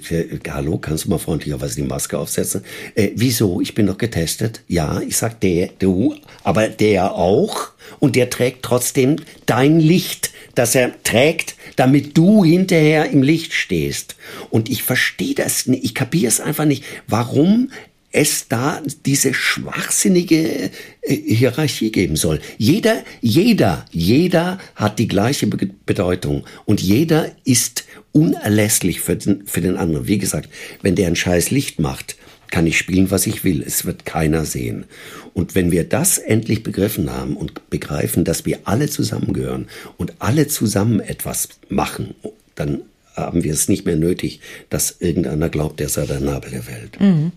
hallo, 0.49 0.77
kannst 0.77 1.05
du 1.05 1.09
mal 1.09 1.19
freundlicherweise 1.19 1.75
die 1.75 1.87
Maske 1.87 2.17
aufsetzen? 2.17 2.63
Äh, 2.95 3.11
wieso? 3.15 3.61
Ich 3.61 3.75
bin 3.75 3.85
doch 3.85 3.97
getestet. 3.97 4.61
Ja, 4.67 5.01
ich 5.01 5.17
sag 5.17 5.39
der, 5.41 5.69
du, 5.77 6.15
aber 6.43 6.69
der 6.69 7.13
auch. 7.13 7.71
Und 7.99 8.15
der 8.15 8.29
trägt 8.29 8.63
trotzdem 8.63 9.17
dein 9.45 9.79
Licht, 9.79 10.31
das 10.55 10.75
er 10.75 10.91
trägt, 11.03 11.55
damit 11.75 12.17
du 12.17 12.43
hinterher 12.43 13.09
im 13.09 13.21
Licht 13.21 13.53
stehst. 13.53 14.15
Und 14.49 14.69
ich 14.69 14.83
verstehe 14.83 15.35
das 15.35 15.67
nicht, 15.67 15.83
ich 15.83 15.93
kapiere 15.93 16.27
es 16.27 16.39
einfach 16.39 16.65
nicht, 16.65 16.83
warum 17.07 17.69
es 18.15 18.47
da 18.47 18.81
diese 19.05 19.33
schwachsinnige 19.33 20.71
äh, 21.01 21.15
Hierarchie 21.15 21.91
geben 21.91 22.15
soll. 22.15 22.39
Jeder, 22.57 23.03
jeder, 23.19 23.85
jeder 23.91 24.57
hat 24.75 24.99
die 24.99 25.09
gleiche 25.09 25.47
Bedeutung 25.47 26.45
und 26.63 26.81
jeder 26.81 27.31
ist 27.43 27.83
unerlässlich 28.13 29.01
für 29.01 29.17
den, 29.17 29.45
für 29.45 29.59
den 29.59 29.75
anderen. 29.75 30.07
Wie 30.07 30.17
gesagt, 30.17 30.49
wenn 30.81 30.95
der 30.95 31.07
ein 31.07 31.17
scheiß 31.17 31.51
Licht 31.51 31.79
macht, 31.79 32.15
kann 32.55 32.67
ich 32.67 32.77
spielen, 32.77 33.11
was 33.11 33.27
ich 33.27 33.43
will. 33.43 33.61
Es 33.61 33.83
wird 33.83 34.05
keiner 34.05 34.45
sehen. 34.45 34.85
Und 35.33 35.55
wenn 35.55 35.73
wir 35.73 35.83
das 35.83 36.17
endlich 36.17 36.63
begriffen 36.63 37.11
haben 37.11 37.35
und 37.35 37.69
begreifen, 37.69 38.23
dass 38.23 38.45
wir 38.45 38.59
alle 38.63 38.87
zusammengehören 38.87 39.67
und 39.97 40.13
alle 40.19 40.47
zusammen 40.47 41.01
etwas 41.01 41.49
machen, 41.67 42.15
dann 42.55 42.83
haben 43.13 43.43
wir 43.43 43.51
es 43.51 43.67
nicht 43.67 43.85
mehr 43.85 43.97
nötig, 43.97 44.39
dass 44.69 45.01
irgendeiner 45.01 45.49
glaubt, 45.49 45.81
der 45.81 45.89
sei 45.89 46.05
der 46.05 46.21
Nabel 46.21 46.51
der 46.51 46.65
Welt. 46.67 46.97
Mhm. 47.01 47.33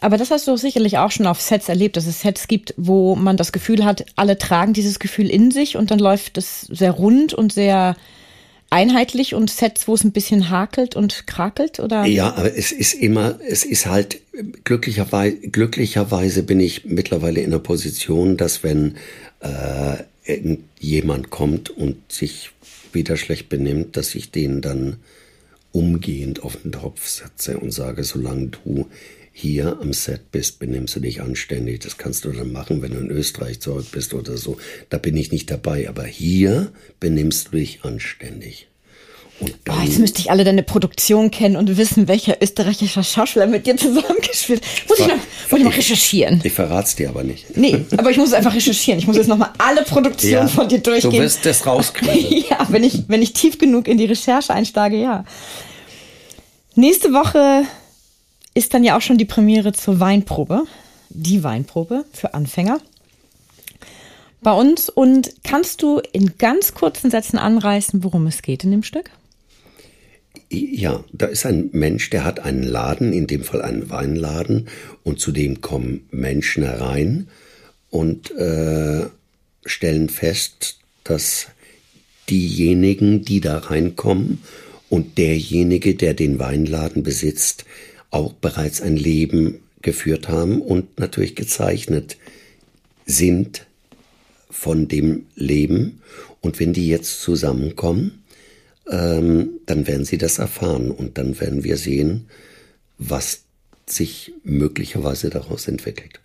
Aber 0.00 0.16
das 0.16 0.32
hast 0.32 0.48
du 0.48 0.56
sicherlich 0.56 0.98
auch 0.98 1.12
schon 1.12 1.28
auf 1.28 1.40
Sets 1.40 1.68
erlebt, 1.68 1.96
dass 1.96 2.08
es 2.08 2.22
Sets 2.22 2.48
gibt, 2.48 2.74
wo 2.76 3.14
man 3.14 3.36
das 3.36 3.52
Gefühl 3.52 3.84
hat, 3.84 4.06
alle 4.16 4.38
tragen 4.38 4.72
dieses 4.72 4.98
Gefühl 4.98 5.30
in 5.30 5.52
sich 5.52 5.76
und 5.76 5.92
dann 5.92 6.00
läuft 6.00 6.36
es 6.36 6.62
sehr 6.62 6.90
rund 6.90 7.32
und 7.32 7.52
sehr 7.52 7.94
einheitlich 8.70 9.34
und 9.34 9.50
Sets, 9.50 9.86
wo 9.88 9.94
es 9.94 10.04
ein 10.04 10.12
bisschen 10.12 10.50
hakelt 10.50 10.96
und 10.96 11.26
krakelt 11.26 11.80
oder? 11.80 12.04
Ja, 12.04 12.34
aber 12.34 12.56
es 12.56 12.72
ist 12.72 12.94
immer, 12.94 13.38
es 13.46 13.64
ist 13.64 13.86
halt 13.86 14.20
glücklicherweise, 14.64 15.36
glücklicherweise 15.36 16.42
bin 16.42 16.60
ich 16.60 16.84
mittlerweile 16.84 17.40
in 17.40 17.50
der 17.50 17.58
Position, 17.58 18.36
dass 18.36 18.62
wenn 18.62 18.96
äh, 19.40 20.56
jemand 20.80 21.30
kommt 21.30 21.70
und 21.70 22.10
sich 22.10 22.50
wieder 22.92 23.16
schlecht 23.16 23.48
benimmt, 23.48 23.96
dass 23.96 24.14
ich 24.14 24.30
den 24.30 24.60
dann 24.60 24.96
umgehend 25.72 26.42
auf 26.42 26.56
den 26.56 26.72
Topf 26.72 27.06
setze 27.06 27.58
und 27.58 27.70
sage, 27.70 28.02
solange 28.02 28.48
du 28.48 28.88
hier 29.38 29.76
am 29.82 29.92
Set 29.92 30.32
bist, 30.32 30.60
benimmst 30.60 30.96
du 30.96 31.00
dich 31.00 31.20
anständig. 31.20 31.80
Das 31.80 31.98
kannst 31.98 32.24
du 32.24 32.32
dann 32.32 32.52
machen, 32.52 32.80
wenn 32.80 32.92
du 32.92 33.00
in 33.00 33.10
Österreich 33.10 33.60
zurück 33.60 33.84
bist 33.92 34.14
oder 34.14 34.38
so. 34.38 34.56
Da 34.88 34.96
bin 34.96 35.14
ich 35.14 35.30
nicht 35.30 35.50
dabei. 35.50 35.90
Aber 35.90 36.04
hier 36.04 36.72
benimmst 37.00 37.48
du 37.48 37.58
dich 37.58 37.80
anständig. 37.82 38.66
Oh, 39.40 39.46
jetzt 39.84 39.98
müsste 39.98 40.20
ich 40.20 40.30
alle 40.30 40.42
deine 40.44 40.62
Produktion 40.62 41.30
kennen 41.30 41.56
und 41.56 41.76
wissen, 41.76 42.08
welcher 42.08 42.42
österreichischer 42.42 43.02
Schauspieler 43.02 43.46
mit 43.46 43.66
dir 43.66 43.76
zusammengespielt 43.76 44.62
hat. 44.64 44.88
Muss, 44.88 45.00
ich 45.00 45.06
noch, 45.06 45.16
muss 45.50 45.60
ich 45.60 45.64
noch 45.66 45.76
recherchieren. 45.76 46.40
Ich 46.42 46.54
verrat's 46.54 46.96
dir 46.96 47.10
aber 47.10 47.22
nicht. 47.22 47.58
Nee, 47.58 47.84
aber 47.94 48.10
ich 48.10 48.16
muss 48.16 48.32
einfach 48.32 48.54
recherchieren. 48.54 48.98
Ich 48.98 49.06
muss 49.06 49.18
jetzt 49.18 49.28
nochmal 49.28 49.50
alle 49.58 49.82
Produktionen 49.82 50.46
ja, 50.46 50.48
von 50.48 50.66
dir 50.66 50.78
durchgehen. 50.78 51.10
Du 51.10 51.18
wirst 51.18 51.44
das 51.44 51.66
rauskriegen. 51.66 52.44
ja, 52.50 52.66
wenn 52.70 52.84
ich, 52.84 53.02
wenn 53.08 53.20
ich 53.20 53.34
tief 53.34 53.58
genug 53.58 53.86
in 53.86 53.98
die 53.98 54.06
Recherche 54.06 54.54
einsteige, 54.54 54.96
ja. 54.96 55.26
Nächste 56.74 57.12
Woche 57.12 57.66
ist 58.56 58.72
dann 58.72 58.84
ja 58.84 58.96
auch 58.96 59.02
schon 59.02 59.18
die 59.18 59.26
Premiere 59.26 59.72
zur 59.74 60.00
Weinprobe. 60.00 60.64
Die 61.10 61.44
Weinprobe 61.44 62.06
für 62.12 62.32
Anfänger. 62.32 62.80
Bei 64.40 64.52
uns. 64.52 64.88
Und 64.88 65.34
kannst 65.44 65.82
du 65.82 66.00
in 66.12 66.38
ganz 66.38 66.72
kurzen 66.72 67.10
Sätzen 67.10 67.38
anreißen, 67.38 68.02
worum 68.02 68.26
es 68.26 68.40
geht 68.40 68.64
in 68.64 68.70
dem 68.70 68.82
Stück? 68.82 69.10
Ja, 70.48 71.04
da 71.12 71.26
ist 71.26 71.44
ein 71.44 71.68
Mensch, 71.72 72.08
der 72.10 72.24
hat 72.24 72.40
einen 72.40 72.62
Laden, 72.62 73.12
in 73.12 73.26
dem 73.26 73.44
Fall 73.44 73.60
einen 73.60 73.90
Weinladen, 73.90 74.68
und 75.02 75.20
zu 75.20 75.32
dem 75.32 75.60
kommen 75.60 76.06
Menschen 76.10 76.62
herein 76.62 77.28
und 77.90 78.30
äh, 78.30 79.06
stellen 79.66 80.08
fest, 80.08 80.78
dass 81.04 81.48
diejenigen, 82.30 83.22
die 83.22 83.40
da 83.40 83.58
reinkommen 83.58 84.38
und 84.88 85.18
derjenige, 85.18 85.94
der 85.94 86.14
den 86.14 86.38
Weinladen 86.38 87.02
besitzt, 87.02 87.64
auch 88.16 88.32
bereits 88.32 88.80
ein 88.80 88.96
Leben 88.96 89.60
geführt 89.82 90.28
haben 90.28 90.62
und 90.62 90.98
natürlich 90.98 91.36
gezeichnet 91.36 92.16
sind 93.04 93.66
von 94.50 94.88
dem 94.88 95.26
Leben. 95.34 96.00
Und 96.40 96.58
wenn 96.58 96.72
die 96.72 96.88
jetzt 96.88 97.20
zusammenkommen, 97.20 98.24
ähm, 98.90 99.60
dann 99.66 99.86
werden 99.86 100.06
sie 100.06 100.16
das 100.16 100.38
erfahren 100.38 100.90
und 100.90 101.18
dann 101.18 101.38
werden 101.40 101.62
wir 101.62 101.76
sehen, 101.76 102.28
was 102.98 103.42
sich 103.86 104.32
möglicherweise 104.44 105.28
daraus 105.28 105.68
entwickelt. 105.68 106.20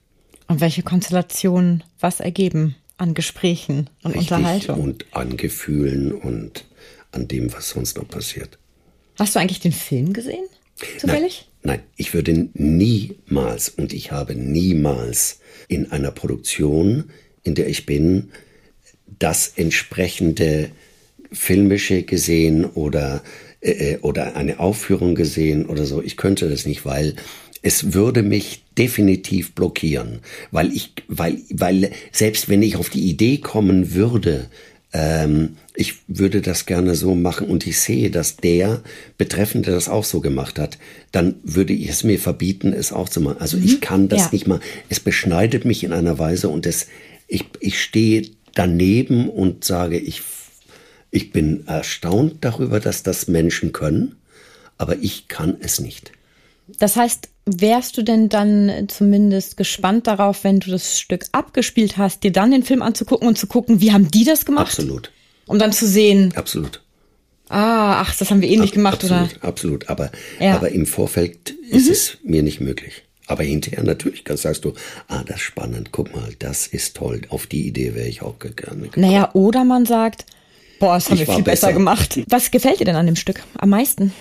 Und 0.48 0.62
welche 0.62 0.84
Konstellationen 0.84 1.84
was 2.00 2.20
ergeben 2.22 2.76
an 2.98 3.14
Gesprächen 3.14 3.90
und 4.04 4.12
Richtig, 4.12 4.32
Unterhaltung. 4.32 4.80
Und 4.80 5.06
an 5.12 5.36
Gefühlen 5.36 6.14
und 6.14 6.66
an 7.12 7.28
dem, 7.28 7.52
was 7.52 7.70
sonst 7.70 7.98
noch 7.98 8.08
passiert. 8.08 8.58
Hast 9.20 9.36
du 9.36 9.40
eigentlich 9.40 9.60
den 9.60 9.74
Film 9.74 10.14
gesehen? 10.14 10.46
Zufällig? 10.98 11.51
Nein, 11.64 11.82
ich 11.96 12.14
würde 12.14 12.50
niemals 12.54 13.70
und 13.70 13.94
ich 13.94 14.12
habe 14.12 14.36
niemals 14.36 15.40
in 15.68 15.92
einer 15.92 16.12
Produktion, 16.12 17.12
in 17.44 17.56
der 17.56 17.68
ich 17.68 17.86
bin, 17.86 18.32
das 19.20 19.54
entsprechende 19.56 20.72
filmische 21.32 22.04
gesehen 22.04 22.66
oder, 22.66 23.24
äh, 23.62 23.94
äh, 23.94 23.98
oder 24.00 24.36
eine 24.36 24.60
Aufführung 24.60 25.16
gesehen 25.16 25.68
oder 25.68 25.86
so. 25.86 26.02
Ich 26.02 26.18
könnte 26.18 26.50
das 26.50 26.66
nicht, 26.66 26.86
weil 26.86 27.16
es 27.62 27.94
würde 27.94 28.24
mich 28.24 28.64
definitiv 28.78 29.54
blockieren, 29.54 30.20
weil 30.50 30.74
ich, 30.74 30.94
weil, 31.08 31.38
weil 31.52 31.92
selbst 32.12 32.50
wenn 32.50 32.64
ich 32.64 32.76
auf 32.76 32.90
die 32.90 33.08
Idee 33.08 33.38
kommen 33.38 33.94
würde, 33.94 34.50
ähm, 34.94 35.58
ich 35.74 35.96
würde 36.08 36.42
das 36.42 36.66
gerne 36.66 36.96
so 36.96 37.16
machen 37.16 37.48
und 37.48 37.66
ich 37.66 37.80
sehe, 37.80 38.12
dass 38.12 38.38
der 38.38 38.82
Betreffende 39.18 39.72
das 39.72 39.88
auch 39.88 40.04
so 40.04 40.20
gemacht 40.20 40.60
hat, 40.60 40.78
dann 41.12 41.36
würde 41.44 41.74
ich 41.74 41.90
es 41.90 42.04
mir 42.04 42.20
verbieten, 42.20 42.74
es 42.74 42.92
auch 42.92 43.10
zu 43.10 43.22
machen. 43.22 43.38
Also 43.40 43.58
mhm. 43.58 43.66
ich 43.66 43.82
kann 43.82 44.10
das 44.10 44.20
ja. 44.20 44.30
nicht 44.32 44.48
mal. 44.48 44.60
Es 44.90 45.00
beschneidet 45.00 45.66
mich 45.66 45.84
in 45.84 45.94
einer 45.94 46.20
Weise 46.20 46.50
und 46.50 46.66
es, 46.66 46.88
ich, 47.28 47.46
ich 47.60 47.82
stehe 47.82 48.30
daneben 48.54 49.30
und 49.30 49.64
sage, 49.64 49.98
ich 49.98 50.22
ich 51.12 51.32
bin 51.32 51.68
erstaunt 51.68 52.38
darüber, 52.42 52.80
dass 52.80 53.04
das 53.04 53.28
Menschen 53.28 53.74
können, 53.74 54.16
aber 54.78 54.98
ich 54.98 55.28
kann 55.28 55.58
es 55.60 55.80
nicht. 55.82 56.14
Das 56.80 56.96
heißt, 56.96 57.28
wärst 57.46 57.98
du 57.98 58.04
denn 58.04 58.30
dann 58.30 58.86
zumindest 58.88 59.58
gespannt 59.58 60.08
darauf, 60.08 60.44
wenn 60.44 60.60
du 60.60 60.70
das 60.72 61.00
Stück 61.00 61.26
abgespielt 61.32 61.98
hast, 61.98 62.24
dir 62.24 62.32
dann 62.32 62.52
den 62.52 62.64
Film 62.64 62.82
anzugucken 62.82 63.28
und 63.28 63.38
zu 63.38 63.48
gucken, 63.48 63.82
wie 63.82 63.92
haben 63.92 64.10
die 64.12 64.24
das 64.24 64.46
gemacht? 64.46 64.68
Absolut. 64.68 65.12
Um 65.48 65.58
dann 65.60 65.74
zu 65.74 65.88
sehen. 65.88 66.34
Absolut. 66.36 66.82
Ah, 67.50 68.00
ach, 68.02 68.16
das 68.16 68.32
haben 68.32 68.42
wir 68.42 68.48
eh 68.50 68.56
nicht 68.58 68.74
gemacht, 68.74 69.04
absolut, 69.04 69.36
oder? 69.38 69.44
Absolut, 69.44 69.90
aber, 69.90 70.12
Ja. 70.40 70.56
aber 70.56 70.70
im 70.72 70.86
Vorfeld 70.86 71.50
ist 71.70 71.90
es 71.90 72.18
mir 72.24 72.44
nicht 72.44 72.62
möglich. 72.62 73.04
Aber 73.28 73.44
hinterher 73.44 73.84
natürlich 73.84 74.24
kannst- 74.24 74.44
sagst 74.44 74.64
du, 74.64 74.74
ah, 75.08 75.24
das 75.26 75.38
ist 75.38 75.42
spannend, 75.44 75.90
guck 75.92 76.14
mal, 76.16 76.30
das 76.40 76.68
ist 76.68 76.96
toll. 76.96 77.22
Auf 77.30 77.48
die 77.48 77.68
Idee 77.68 77.94
wäre 77.96 78.08
ich 78.08 78.22
auch 78.22 78.40
gegangen. 78.40 78.90
Naja, 78.96 79.32
oder 79.34 79.64
man 79.66 79.86
sagt, 79.86 80.26
boah, 80.80 80.96
das 80.96 81.06
haben 81.10 81.16
Ich 81.20 81.28
wir 81.28 81.34
viel 81.36 81.44
besser 81.44 81.68
besser. 81.68 81.74
gemacht. 81.74 82.20
Was 82.30 82.52
gefällt 82.52 82.80
dir 82.80 82.86
denn 82.86 82.96
an 82.96 83.06
dem 83.06 83.16
Stück 83.18 83.42
am 83.58 83.70
meisten? 83.70 84.14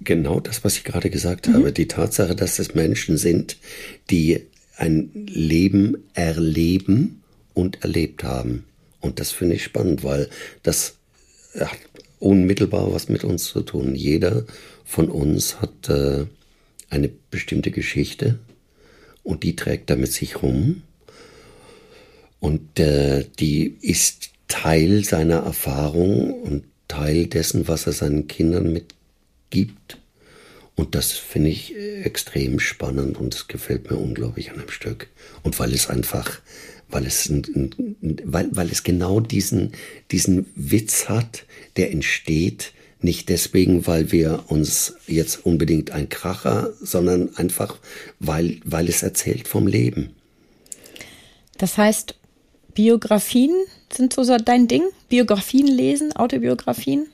Genau 0.00 0.40
das, 0.40 0.62
was 0.64 0.76
ich 0.76 0.84
gerade 0.84 1.10
gesagt 1.10 1.48
habe. 1.48 1.72
Die 1.72 1.88
Tatsache, 1.88 2.36
dass 2.36 2.58
es 2.58 2.74
Menschen 2.74 3.16
sind, 3.16 3.56
die 4.10 4.42
ein 4.76 5.10
Leben 5.26 5.96
erleben 6.14 7.22
und 7.54 7.82
erlebt 7.82 8.22
haben. 8.22 8.64
Und 9.00 9.20
das 9.20 9.30
finde 9.30 9.56
ich 9.56 9.64
spannend, 9.64 10.04
weil 10.04 10.28
das 10.62 10.96
hat 11.58 11.78
unmittelbar 12.18 12.92
was 12.92 13.08
mit 13.08 13.24
uns 13.24 13.44
zu 13.44 13.62
tun. 13.62 13.94
Jeder 13.94 14.44
von 14.84 15.08
uns 15.08 15.60
hat 15.60 15.88
äh, 15.88 16.26
eine 16.90 17.10
bestimmte 17.30 17.70
Geschichte 17.70 18.38
und 19.22 19.42
die 19.42 19.56
trägt 19.56 19.90
er 19.90 19.96
mit 19.96 20.12
sich 20.12 20.42
rum. 20.42 20.82
Und 22.38 22.78
äh, 22.78 23.24
die 23.38 23.76
ist 23.80 24.30
Teil 24.48 25.04
seiner 25.04 25.38
Erfahrung 25.38 26.32
und 26.42 26.64
Teil 26.86 27.26
dessen, 27.26 27.66
was 27.66 27.86
er 27.86 27.92
seinen 27.92 28.28
Kindern 28.28 28.72
mitgibt. 29.46 29.98
Und 30.74 30.94
das 30.94 31.12
finde 31.12 31.50
ich 31.50 31.74
äh, 31.74 32.02
extrem 32.02 32.60
spannend 32.60 33.18
und 33.18 33.34
es 33.34 33.48
gefällt 33.48 33.90
mir 33.90 33.96
unglaublich 33.96 34.50
an 34.50 34.58
dem 34.58 34.68
Stück. 34.68 35.08
Und 35.42 35.58
weil 35.58 35.72
es 35.72 35.88
einfach, 35.88 36.40
weil 36.90 37.06
es, 37.06 37.30
weil, 37.30 38.48
weil 38.52 38.70
es 38.70 38.82
genau 38.82 39.20
diesen, 39.20 39.72
diesen 40.10 40.46
Witz 40.54 41.08
hat, 41.08 41.44
der 41.76 41.92
entsteht, 41.92 42.72
nicht 43.00 43.28
deswegen, 43.28 43.86
weil 43.86 44.12
wir 44.12 44.44
uns 44.48 44.94
jetzt 45.06 45.46
unbedingt 45.46 45.92
ein 45.92 46.08
Kracher, 46.08 46.74
sondern 46.80 47.34
einfach, 47.36 47.78
weil, 48.20 48.58
weil 48.64 48.88
es 48.88 49.02
erzählt 49.02 49.48
vom 49.48 49.66
Leben. 49.66 50.10
Das 51.56 51.78
heißt, 51.78 52.16
Biografien 52.74 53.54
sind 53.90 54.12
so 54.12 54.36
dein 54.36 54.68
Ding? 54.68 54.82
Biografien 55.08 55.66
lesen, 55.66 56.14
Autobiografien 56.14 57.06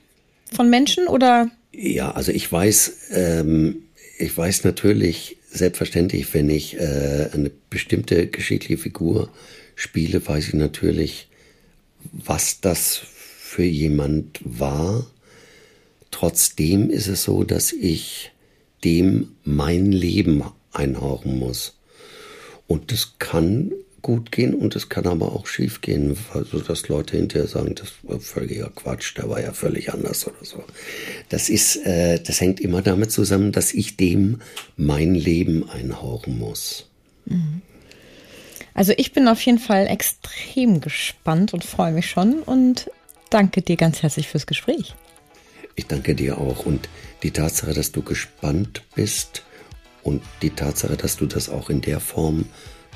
von 0.52 0.68
Menschen 0.68 1.06
oder? 1.06 1.50
Ja, 1.72 2.10
also 2.12 2.32
ich 2.32 2.50
weiß, 2.50 2.92
ähm, 3.12 3.84
ich 4.18 4.36
weiß 4.36 4.64
natürlich 4.64 5.38
selbstverständlich, 5.50 6.32
wenn 6.34 6.50
ich 6.50 6.78
äh, 6.78 7.28
eine 7.32 7.50
bestimmte 7.70 8.26
geschichtliche 8.26 8.80
Figur 8.80 9.30
spiele, 9.74 10.26
weiß 10.26 10.48
ich 10.48 10.54
natürlich, 10.54 11.28
was 12.12 12.60
das 12.60 12.96
für 12.96 13.64
jemand 13.64 14.40
war. 14.44 15.06
Trotzdem 16.10 16.90
ist 16.90 17.08
es 17.08 17.24
so, 17.24 17.42
dass 17.42 17.72
ich 17.72 18.32
dem 18.84 19.32
mein 19.44 19.92
Leben 19.92 20.44
einhauchen 20.72 21.38
muss. 21.38 21.78
Und 22.66 22.92
das 22.92 23.14
kann 23.18 23.72
gut 24.02 24.32
gehen 24.32 24.54
und 24.54 24.76
es 24.76 24.88
kann 24.88 25.06
aber 25.06 25.32
auch 25.32 25.46
schief 25.46 25.80
gehen, 25.80 26.16
also 26.34 26.60
dass 26.60 26.88
Leute 26.88 27.16
hinterher 27.16 27.48
sagen, 27.48 27.74
das 27.74 27.92
war 28.02 28.20
völliger 28.20 28.70
Quatsch, 28.74 29.16
der 29.16 29.28
war 29.28 29.40
ja 29.40 29.52
völlig 29.52 29.92
anders 29.92 30.26
oder 30.26 30.44
so. 30.44 30.62
Das 31.28 31.48
ist, 31.48 31.76
äh, 31.86 32.20
das 32.20 32.40
hängt 32.40 32.60
immer 32.60 32.82
damit 32.82 33.12
zusammen, 33.12 33.52
dass 33.52 33.72
ich 33.72 33.96
dem 33.96 34.40
mein 34.76 35.14
Leben 35.14 35.68
einhauchen 35.70 36.38
muss. 36.38 36.88
Also 38.74 38.92
ich 38.96 39.12
bin 39.12 39.28
auf 39.28 39.40
jeden 39.42 39.58
Fall 39.58 39.86
extrem 39.86 40.80
gespannt 40.80 41.54
und 41.54 41.64
freue 41.64 41.92
mich 41.92 42.10
schon 42.10 42.40
und 42.42 42.90
danke 43.30 43.62
dir 43.62 43.76
ganz 43.76 44.02
herzlich 44.02 44.28
fürs 44.28 44.46
Gespräch. 44.46 44.94
Ich 45.74 45.86
danke 45.86 46.14
dir 46.14 46.38
auch 46.38 46.66
und 46.66 46.88
die 47.22 47.30
Tatsache, 47.30 47.72
dass 47.72 47.92
du 47.92 48.02
gespannt 48.02 48.82
bist 48.94 49.42
und 50.02 50.22
die 50.42 50.50
Tatsache, 50.50 50.96
dass 50.96 51.16
du 51.16 51.26
das 51.26 51.48
auch 51.48 51.70
in 51.70 51.80
der 51.80 52.00
Form 52.00 52.46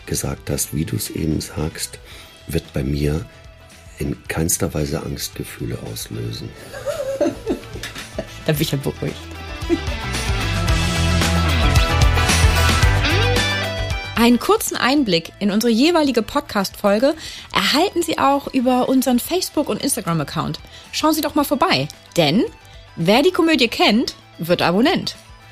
gesagt 0.07 0.51
hast, 0.51 0.75
wie 0.75 0.85
du 0.85 0.97
es 0.97 1.11
eben 1.11 1.41
sagst, 1.41 1.99
wird 2.47 2.73
bei 2.73 2.83
mir 2.83 3.25
in 3.99 4.17
keinster 4.29 4.73
Weise 4.75 5.03
Angstgefühle 5.03 5.79
auslösen. 5.91 6.49
Da 8.47 8.53
bin 8.53 8.63
ich 8.63 8.71
ja 8.71 8.79
beruhigt. 8.79 9.17
Einen 14.15 14.39
kurzen 14.39 14.77
Einblick 14.77 15.33
in 15.41 15.51
unsere 15.51 15.73
jeweilige 15.73 16.23
Podcast-Folge 16.23 17.15
erhalten 17.53 18.03
Sie 18.03 18.19
auch 18.19 18.47
über 18.55 18.89
unseren 18.89 19.19
Facebook- 19.19 19.69
und 19.69 19.83
Instagram-Account. 19.83 20.61
Schauen 20.93 21.13
Sie 21.13 21.21
doch 21.21 21.35
mal 21.35 21.45
vorbei, 21.45 21.89
denn 22.17 22.45
wer 22.95 23.23
die 23.23 23.33
Komödie 23.33 23.69
kennt, 23.69 24.15
wird 24.39 24.63
Abonnent. 24.63 25.17